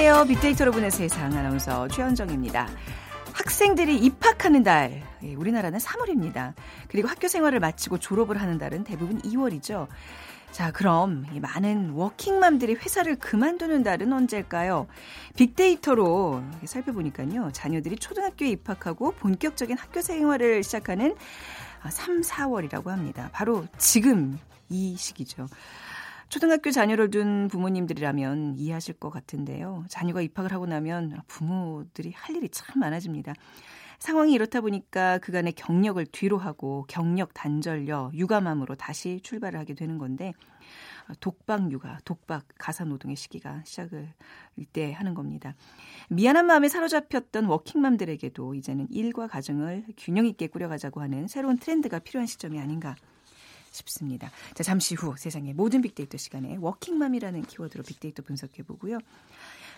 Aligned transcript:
안녕하세요. 0.00 0.24
빅데이터로 0.28 0.72
보는 0.72 0.88
세상 0.88 1.30
아나운서 1.34 1.86
최현정입니다. 1.88 2.70
학생들이 3.34 3.98
입학하는 3.98 4.62
달, 4.62 5.02
예, 5.22 5.34
우리나라는 5.34 5.78
3월입니다. 5.78 6.54
그리고 6.88 7.06
학교 7.06 7.28
생활을 7.28 7.60
마치고 7.60 7.98
졸업을 7.98 8.40
하는 8.40 8.56
달은 8.56 8.84
대부분 8.84 9.20
2월이죠. 9.20 9.88
자, 10.52 10.72
그럼 10.72 11.26
이 11.34 11.38
많은 11.38 11.90
워킹맘들이 11.90 12.76
회사를 12.76 13.16
그만두는 13.16 13.82
달은 13.82 14.10
언제일까요? 14.10 14.86
빅데이터로 15.36 16.42
살펴보니까요. 16.64 17.50
자녀들이 17.52 17.96
초등학교에 17.96 18.48
입학하고 18.48 19.12
본격적인 19.12 19.76
학교 19.76 20.00
생활을 20.00 20.62
시작하는 20.62 21.14
3, 21.86 22.22
4월이라고 22.22 22.86
합니다. 22.86 23.28
바로 23.34 23.66
지금 23.76 24.38
이 24.70 24.96
시기죠. 24.96 25.46
초등학교 26.30 26.70
자녀를 26.70 27.10
둔 27.10 27.48
부모님들이라면 27.48 28.54
이해하실 28.56 28.94
것 28.94 29.10
같은데요. 29.10 29.84
자녀가 29.88 30.22
입학을 30.22 30.52
하고 30.52 30.64
나면 30.64 31.20
부모들이 31.26 32.12
할 32.12 32.36
일이 32.36 32.48
참 32.48 32.78
많아집니다. 32.78 33.34
상황이 33.98 34.32
이렇다 34.32 34.60
보니까 34.60 35.18
그간의 35.18 35.52
경력을 35.54 36.06
뒤로 36.06 36.38
하고 36.38 36.86
경력 36.88 37.34
단절려 37.34 38.12
육아맘으로 38.14 38.76
다시 38.76 39.20
출발을 39.24 39.58
하게 39.58 39.74
되는 39.74 39.98
건데 39.98 40.32
독박 41.18 41.72
육아, 41.72 41.98
독박 42.04 42.44
가사 42.56 42.84
노동의 42.84 43.16
시기가 43.16 43.62
시작을 43.64 44.08
이때 44.54 44.92
하는 44.92 45.14
겁니다. 45.14 45.56
미안한 46.08 46.46
마음에 46.46 46.68
사로잡혔던 46.68 47.46
워킹맘들에게도 47.46 48.54
이제는 48.54 48.86
일과 48.90 49.26
가정을 49.26 49.84
균형 49.96 50.26
있게 50.26 50.46
꾸려가자고 50.46 51.00
하는 51.00 51.26
새로운 51.26 51.58
트렌드가 51.58 51.98
필요한 51.98 52.26
시점이 52.28 52.60
아닌가 52.60 52.94
싶습니다. 53.70 54.30
자, 54.54 54.62
잠시 54.62 54.94
후 54.94 55.14
세상의 55.16 55.54
모든 55.54 55.80
빅데이터 55.80 56.18
시간에 56.18 56.56
워킹맘이라는 56.60 57.42
키워드로 57.42 57.84
빅데이터 57.84 58.22
분석해 58.22 58.62
보고요. 58.62 58.98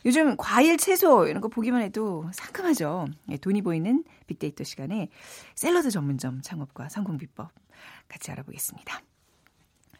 요즘 0.04 0.36
과일, 0.36 0.78
채소 0.78 1.26
이런 1.26 1.40
거 1.40 1.48
보기만 1.48 1.82
해도 1.82 2.28
상큼하죠. 2.32 3.06
예, 3.30 3.36
돈이 3.36 3.62
보이는 3.62 4.04
빅데이터 4.26 4.64
시간에 4.64 5.08
샐러드 5.54 5.90
전문점 5.90 6.42
창업과 6.42 6.88
성공 6.88 7.18
비법 7.18 7.50
같이 8.08 8.30
알아보겠습니다. 8.32 9.11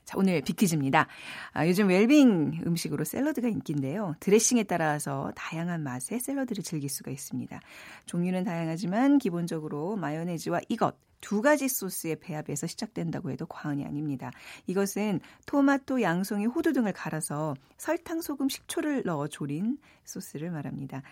자, 0.04 0.16
오늘 0.18 0.40
빅퀴즈입니다. 0.42 1.06
아, 1.52 1.66
요즘 1.66 1.88
웰빙 1.88 2.62
음식으로 2.66 3.04
샐러드가 3.04 3.48
인기인데요. 3.48 4.14
드레싱에 4.20 4.64
따라서 4.64 5.32
다양한 5.36 5.82
맛의 5.82 6.20
샐러드를 6.20 6.64
즐길 6.64 6.88
수가 6.88 7.10
있습니다. 7.10 7.60
종류는 8.06 8.44
다양하지만 8.44 9.18
기본적으로 9.18 9.96
마요네즈와 9.96 10.60
이것, 10.68 10.96
두 11.20 11.40
가지 11.40 11.68
소스의 11.68 12.16
배합에서 12.16 12.66
시작된다고 12.66 13.30
해도 13.30 13.46
과언이 13.46 13.84
아닙니다. 13.84 14.32
이것은 14.66 15.20
토마토, 15.46 16.02
양송이, 16.02 16.46
호두 16.46 16.72
등을 16.72 16.92
갈아서 16.92 17.54
설탕, 17.78 18.20
소금, 18.20 18.48
식초를 18.48 19.04
넣어 19.06 19.28
조린 19.28 19.78
소스를 20.04 20.50
말합니다. 20.50 21.02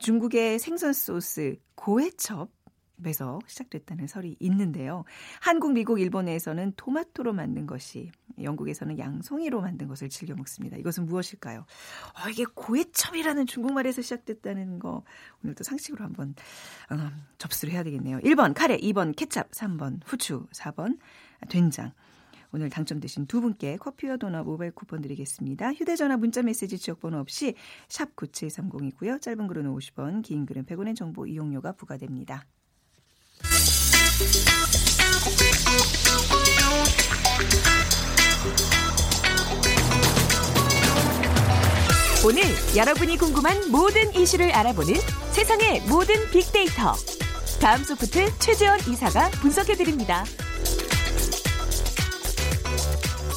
중국의 0.00 0.58
생선 0.58 0.92
소스 0.92 1.56
고해첩 1.76 2.50
에서 3.04 3.38
시작됐다는 3.46 4.06
설이 4.06 4.36
있는데요. 4.40 5.04
한국, 5.40 5.72
미국, 5.72 6.00
일본에서는 6.00 6.72
토마토로 6.76 7.32
만든 7.32 7.66
것이, 7.66 8.10
영국에서는 8.42 8.98
양송이로 8.98 9.60
만든 9.60 9.86
것을 9.88 10.08
즐겨 10.08 10.34
먹습니다. 10.34 10.76
이것은 10.76 11.06
무엇일까요? 11.06 11.60
어, 11.60 12.28
이게 12.30 12.44
고해첩이라는 12.44 13.46
중국말에서 13.46 14.02
시작됐다는 14.02 14.78
거 14.78 15.04
오늘도 15.44 15.64
상식으로 15.64 16.04
한번 16.04 16.34
어, 16.90 17.10
접수를 17.38 17.74
해야 17.74 17.82
되겠네요. 17.82 18.18
1번 18.18 18.52
카레, 18.54 18.76
2번 18.78 19.14
케찹, 19.14 19.42
3번 19.44 20.00
후추, 20.04 20.46
4번 20.52 20.98
된장. 21.48 21.92
오늘 22.50 22.70
당첨되신 22.70 23.26
두 23.26 23.40
분께 23.40 23.76
커피와 23.76 24.16
도넛 24.16 24.46
모바일 24.46 24.72
쿠폰 24.72 25.02
드리겠습니다. 25.02 25.72
휴대전화 25.74 26.16
문자메시지 26.16 26.78
지역번호 26.78 27.18
없이 27.18 27.54
샵 27.88 28.16
9730이고요. 28.16 29.20
짧은 29.20 29.46
글은 29.46 29.74
50원, 29.74 30.22
긴 30.22 30.46
글은 30.46 30.64
100원의 30.64 30.96
정보 30.96 31.26
이용료가 31.26 31.72
부과됩니다. 31.72 32.46
오늘 42.24 42.42
여러분이 42.76 43.16
궁금한 43.16 43.70
모든 43.70 44.14
이슈를 44.14 44.52
알아보는 44.52 44.94
세상의 45.32 45.82
모든 45.88 46.28
빅데이터. 46.30 46.94
다음 47.60 47.82
소프트 47.84 48.36
최재원 48.38 48.78
이사가 48.80 49.30
분석해드립니다. 49.40 50.24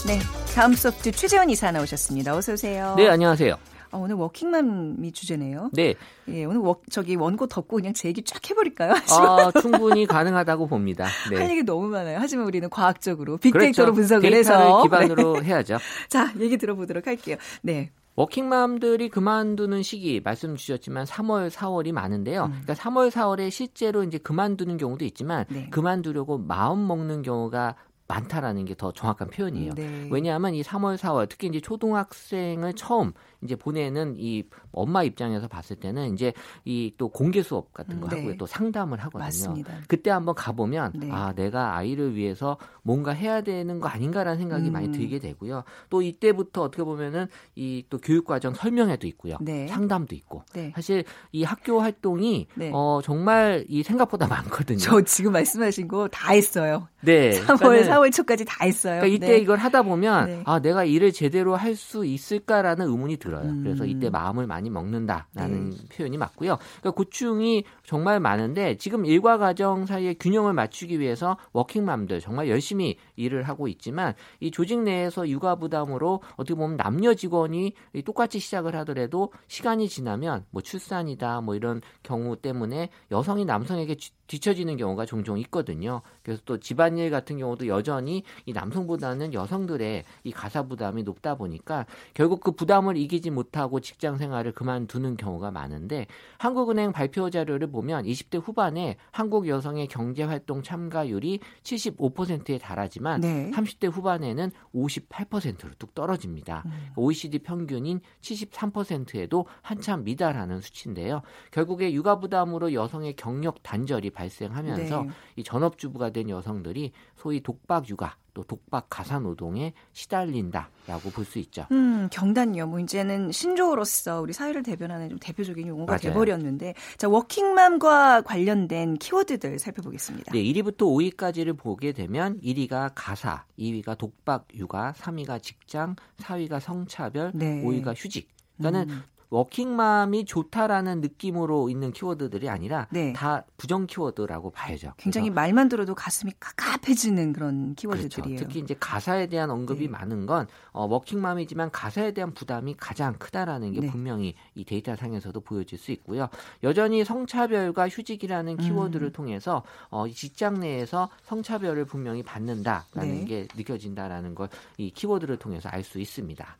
네. 0.05 0.19
다음 0.53 0.73
소프트 0.73 1.11
최재원 1.11 1.49
이사 1.49 1.71
나오셨습니다. 1.71 2.35
어서 2.35 2.53
오세요. 2.53 2.95
네, 2.97 3.07
안녕하세요. 3.07 3.55
아, 3.91 3.97
오늘 3.97 4.15
워킹맘이 4.15 5.11
주제네요. 5.11 5.69
네. 5.73 5.95
예, 6.29 6.45
오늘 6.45 6.59
워, 6.61 6.77
저기 6.89 7.15
원고 7.15 7.47
덮고 7.47 7.75
그냥 7.77 7.93
제 7.93 8.07
얘기 8.07 8.23
쫙 8.23 8.49
해버릴까요? 8.49 8.93
아, 8.93 9.51
충분히 9.61 10.05
가능하다고 10.05 10.67
봅니다. 10.67 11.07
네. 11.29 11.37
할 11.37 11.49
얘기 11.49 11.63
너무 11.63 11.87
많아요. 11.87 12.17
하지만 12.19 12.45
우리는 12.45 12.69
과학적으로 12.69 13.37
빅데이터로 13.37 13.93
그렇죠. 13.93 13.95
분석을 13.95 14.33
해서 14.33 14.81
기반으로 14.83 15.39
네. 15.41 15.47
해야죠. 15.49 15.77
자, 16.09 16.31
얘기 16.39 16.57
들어보도록 16.57 17.05
할게요. 17.07 17.35
네. 17.61 17.91
워킹맘들이 18.15 19.09
그만두는 19.09 19.83
시기 19.83 20.21
말씀 20.23 20.55
주셨지만 20.55 21.05
3월, 21.05 21.49
4월이 21.49 21.91
많은데요. 21.91 22.45
음. 22.45 22.61
그러니까 22.63 22.73
3월, 22.73 23.09
4월에 23.09 23.49
실제로 23.51 24.03
이제 24.03 24.17
그만두는 24.17 24.77
경우도 24.77 25.05
있지만 25.05 25.45
네. 25.49 25.67
그만두려고 25.69 26.37
마음 26.37 26.87
먹는 26.87 27.21
경우가 27.23 27.75
많다라는 28.07 28.65
게 28.65 28.75
더 28.75 28.91
정확한 28.91 29.29
표현이에요. 29.29 29.73
네. 29.73 30.09
왜냐하면 30.11 30.53
이 30.53 30.61
3월, 30.61 30.97
4월 30.97 31.29
특히 31.29 31.47
이제 31.47 31.61
초등학생을 31.61 32.73
처음 32.73 33.13
이제 33.43 33.55
보내는 33.55 34.15
이 34.17 34.43
엄마 34.71 35.03
입장에서 35.03 35.47
봤을 35.47 35.75
때는 35.75 36.13
이제 36.13 36.33
이 36.65 36.91
또 36.97 37.09
공개 37.09 37.41
수업 37.41 37.73
같은 37.73 37.99
거 38.01 38.07
음, 38.07 38.09
네. 38.09 38.21
하고 38.21 38.37
또 38.37 38.45
상담을 38.45 38.99
하거든요. 38.99 39.23
맞습니다. 39.23 39.73
그때 39.87 40.09
한번 40.11 40.35
가보면 40.35 40.91
네. 40.95 41.09
아 41.11 41.33
내가 41.33 41.75
아이를 41.77 42.15
위해서 42.15 42.57
뭔가 42.83 43.11
해야 43.11 43.41
되는 43.41 43.79
거 43.79 43.87
아닌가라는 43.87 44.37
생각이 44.39 44.67
음. 44.67 44.73
많이 44.73 44.91
들게 44.91 45.19
되고요. 45.19 45.63
또 45.89 46.01
이때부터 46.01 46.61
어떻게 46.63 46.83
보면은 46.83 47.27
이 47.55 47.83
또 47.89 47.97
교육과정 47.97 48.53
설명회도 48.53 49.07
있고요, 49.07 49.37
네. 49.41 49.67
상담도 49.67 50.15
있고 50.15 50.43
네. 50.53 50.71
사실 50.75 51.03
이 51.31 51.43
학교 51.43 51.79
활동이 51.81 52.47
네. 52.55 52.71
어 52.73 53.01
정말 53.03 53.65
이 53.67 53.81
생각보다 53.83 54.27
많거든요. 54.27 54.77
저 54.77 55.01
지금 55.01 55.31
말씀하신 55.33 55.87
거 55.87 56.07
다 56.11 56.31
했어요. 56.33 56.87
네, 57.01 57.31
3월, 57.41 57.57
그러니까는 57.59 57.83
4월 57.89 58.11
초까지 58.13 58.45
다 58.45 58.63
했어요. 58.65 59.01
그러니까 59.01 59.07
이때 59.07 59.33
네. 59.33 59.37
이걸 59.39 59.57
하다 59.57 59.81
보면 59.83 60.25
네. 60.27 60.41
아 60.45 60.59
내가 60.59 60.83
일을 60.85 61.11
제대로 61.11 61.55
할 61.55 61.75
수 61.75 62.05
있을까라는 62.05 62.85
의문이 62.87 63.17
들어요. 63.17 63.30
음. 63.39 63.63
그래서 63.63 63.85
이때 63.85 64.09
마음을 64.09 64.47
많이 64.47 64.69
먹는다라는 64.69 65.69
네. 65.71 65.77
표현이 65.95 66.17
맞고요. 66.17 66.57
그러니까 66.79 66.91
고충이 66.91 67.63
정말 67.85 68.19
많은데 68.19 68.77
지금 68.77 69.05
일과 69.05 69.37
가정 69.37 69.85
사이의 69.85 70.15
균형을 70.19 70.53
맞추기 70.53 70.99
위해서 70.99 71.37
워킹맘들 71.53 72.19
정말 72.19 72.49
열심히 72.49 72.97
일을 73.15 73.43
하고 73.43 73.67
있지만 73.67 74.13
이 74.39 74.51
조직 74.51 74.81
내에서 74.81 75.27
육아 75.27 75.55
부담으로 75.55 76.21
어떻게 76.35 76.55
보면 76.55 76.77
남녀 76.77 77.13
직원이 77.13 77.73
이 77.93 78.01
똑같이 78.03 78.39
시작을 78.39 78.75
하더라도 78.77 79.31
시간이 79.47 79.87
지나면 79.89 80.45
뭐 80.51 80.61
출산이다 80.61 81.41
뭐 81.41 81.55
이런 81.55 81.81
경우 82.03 82.35
때문에 82.35 82.89
여성이 83.11 83.45
남성에게 83.45 83.95
쥐- 83.95 84.11
뒤처지는 84.27 84.77
경우가 84.77 85.05
종종 85.05 85.37
있거든요. 85.39 86.01
그래서 86.23 86.41
또 86.45 86.57
집안일 86.59 87.09
같은 87.09 87.37
경우도 87.37 87.67
여전히 87.67 88.23
이 88.45 88.53
남성보다는 88.53 89.33
여성들의 89.33 90.03
이 90.23 90.31
가사 90.31 90.63
부담이 90.63 91.03
높다 91.03 91.35
보니까 91.35 91.85
결국 92.13 92.41
그 92.41 92.51
부담을 92.51 92.97
이기지 92.97 93.31
못하고 93.31 93.79
직장 93.79 94.17
생활을 94.17 94.51
그만두는 94.51 95.17
경우가 95.17 95.51
많은데 95.51 96.07
한국은행 96.37 96.91
발표 96.91 97.29
자료를 97.29 97.71
보면 97.71 98.05
20대 98.05 98.41
후반에 98.43 98.97
한국 99.11 99.47
여성의 99.47 99.87
경제 99.87 100.23
활동 100.23 100.61
참가율이 100.61 101.39
75%에 101.63 102.57
달하지만 102.57 103.21
네. 103.21 103.51
30대 103.51 103.91
후반에는 103.91 104.51
58%로 104.73 105.71
뚝 105.79 105.95
떨어집니다. 105.95 106.63
음. 106.65 106.71
OECD 106.95 107.39
평균인 107.39 108.01
73%에도 108.21 109.45
한참 109.61 110.03
미달하는 110.03 110.61
수치인데요. 110.61 111.21
결국에 111.51 111.91
육아 111.93 112.19
부담으로 112.19 112.73
여성의 112.73 113.15
경력 113.15 113.63
단절이 113.63 114.11
발생하면서 114.11 115.03
네. 115.03 115.09
이 115.35 115.43
전업주부가 115.43 116.10
된 116.11 116.29
여성들이 116.29 116.91
소위 117.15 117.41
독박 117.41 117.89
육아 117.89 118.15
또 118.33 118.43
독박 118.43 118.87
가사 118.89 119.19
노동에 119.19 119.73
시달린다라고 119.91 121.09
볼 121.13 121.25
수 121.25 121.37
있죠. 121.39 121.65
음, 121.71 122.07
경단녀. 122.11 122.65
뭐 122.67 122.79
이제는 122.79 123.31
신조어로서 123.31 124.21
우리 124.21 124.33
사회를 124.33 124.63
대변하는 124.63 125.09
좀 125.09 125.19
대표적인 125.19 125.67
용어가 125.67 125.91
맞아요. 125.93 125.99
돼버렸는데, 125.99 126.73
자 126.97 127.07
워킹맘과 127.09 128.21
관련된 128.21 128.95
키워드들 128.95 129.59
살펴보겠습니다. 129.59 130.31
네, 130.31 130.43
1위부터 130.43 130.79
5위까지를 130.79 131.57
보게 131.57 131.91
되면 131.91 132.39
1위가 132.41 132.91
가사, 132.95 133.45
2위가 133.59 133.97
독박 133.97 134.47
육아, 134.55 134.93
3위가 134.93 135.41
직장, 135.41 135.95
4위가 136.19 136.59
성차별, 136.59 137.31
네. 137.33 137.61
5위가 137.63 137.93
휴직. 137.95 138.29
그러니까는 138.57 138.93
음. 138.95 139.03
워킹맘이 139.31 140.25
좋다라는 140.25 141.01
느낌으로 141.01 141.69
있는 141.69 141.91
키워드들이 141.91 142.49
아니라 142.49 142.87
네. 142.91 143.13
다 143.13 143.43
부정 143.57 143.87
키워드라고 143.87 144.51
봐야죠. 144.51 144.93
굉장히 144.97 145.31
말만 145.31 145.69
들어도 145.69 145.95
가슴이 145.95 146.31
깝깝해지는 146.39 147.33
그런 147.33 147.73
키워드들이에요. 147.73 148.37
그렇죠. 148.37 148.47
특히 148.47 148.59
이제 148.59 148.75
가사에 148.79 149.25
대한 149.27 149.49
언급이 149.49 149.85
네. 149.85 149.87
많은 149.87 150.27
건 150.27 150.47
어, 150.71 150.85
워킹맘이지만 150.85 151.71
가사에 151.71 152.11
대한 152.11 152.33
부담이 152.33 152.75
가장 152.77 153.15
크다라는 153.17 153.73
게 153.73 153.81
네. 153.81 153.89
분명히 153.89 154.35
이 154.53 154.63
데이터 154.63 154.95
상에서도 154.95 155.39
보여질 155.41 155.79
수 155.79 155.91
있고요. 155.93 156.29
여전히 156.61 157.03
성차별과 157.03 157.89
휴직이라는 157.89 158.57
키워드를 158.57 159.07
음. 159.07 159.11
통해서 159.13 159.63
어, 159.89 160.05
이 160.05 160.13
직장 160.13 160.59
내에서 160.59 161.09
성차별을 161.23 161.85
분명히 161.85 162.21
받는다라는 162.21 163.19
네. 163.21 163.25
게 163.25 163.47
느껴진다라는 163.55 164.35
걸 164.35 164.51
이 164.77 164.91
키워드를 164.91 165.37
통해서 165.37 165.69
알 165.69 165.83
수 165.83 165.99
있습니다. 165.99 166.57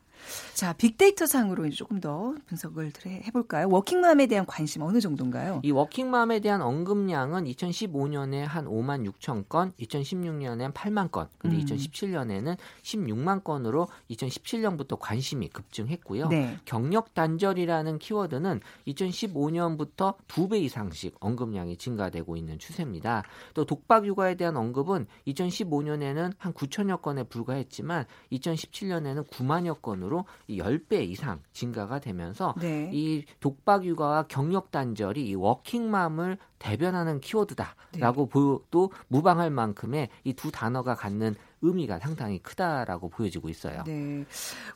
자, 0.54 0.74
빅데이터 0.74 1.26
상으로 1.26 1.70
조금 1.72 2.00
더 2.00 2.36
분석을 2.48 2.92
해- 3.06 3.24
해볼까요? 3.26 3.68
워킹맘에 3.70 4.28
대한 4.28 4.46
관심 4.46 4.82
어느 4.84 5.00
정도인가요? 5.00 5.62
이 5.64 5.72
워킹맘에 5.72 6.40
대한 6.40 6.62
언급량은 6.62 7.46
2015년에 7.46 8.42
한 8.42 8.66
5만 8.66 9.10
6천 9.12 9.50
건, 9.50 9.74
2016년엔 9.80 10.74
8만 10.74 11.12
건, 11.12 11.28
근데 11.38 11.58
음. 11.58 11.62
2017년에는 11.66 12.58
16만 12.84 13.44
건으로 13.44 13.88
2017년부터 14.12 14.98
관심이 15.00 15.48
급증했고요. 15.50 16.28
네. 16.28 16.58
경력 16.66 17.14
단절이라는 17.14 18.00
키워드는 18.00 18.60
2015년부터 18.88 20.16
두배 20.28 20.60
이상씩 20.60 21.16
언급량이 21.20 21.78
증가되고 21.78 22.36
있는 22.38 22.60
추세입니다. 22.60 23.24
또 23.54 23.66
독박 23.66 24.06
육아에 24.06 24.36
대한 24.36 24.58
언급은 24.58 25.08
2015년에는 25.28 26.34
한 26.38 26.54
9천여 26.54 27.02
건에 27.02 27.24
불과했지만 27.24 28.06
2017년에는 28.32 29.28
9만여 29.28 29.82
건으로 29.82 30.11
이 30.48 30.60
10배 30.60 31.08
이상 31.10 31.40
증가가 31.54 32.00
되면서 32.00 32.54
네. 32.60 32.90
이 32.94 33.26
독박 33.40 33.86
육아와 33.86 34.24
경력 34.28 34.72
단절이 34.72 35.26
이 35.26 35.36
워킹맘을 35.36 36.38
대변하는 36.60 37.20
키워드다라고 37.20 38.28
보도 38.28 38.92
무방할 39.08 39.50
만큼의 39.50 40.10
이 40.24 40.34
두 40.34 40.52
단어가 40.52 40.96
갖는 40.96 41.36
의미가 41.62 42.00
상당히 42.00 42.40
크다라고 42.40 43.10
보여지고 43.10 43.50
있어요. 43.50 43.84
네. 43.86 44.26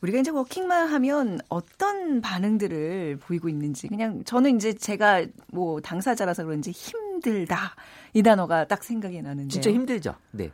우리가 0.02 0.20
이제 0.20 0.30
워킹맘 0.32 0.88
하면 0.90 1.40
어떤 1.50 2.22
반응들을 2.22 3.18
보이고 3.18 3.50
있는지 3.50 3.88
그냥 3.88 4.24
저는 4.24 4.56
이제 4.56 4.74
제가 4.74 5.26
뭐 5.52 5.82
당사자라서 5.82 6.44
그런지 6.46 6.72
힘들다 6.72 7.76
이 8.14 8.22
단어가 8.22 8.66
딱 8.68 8.84
생각이 8.84 9.22
나는데. 9.22 9.50
진짜 9.50 9.72
힘들죠. 9.72 10.16
네. 10.32 10.52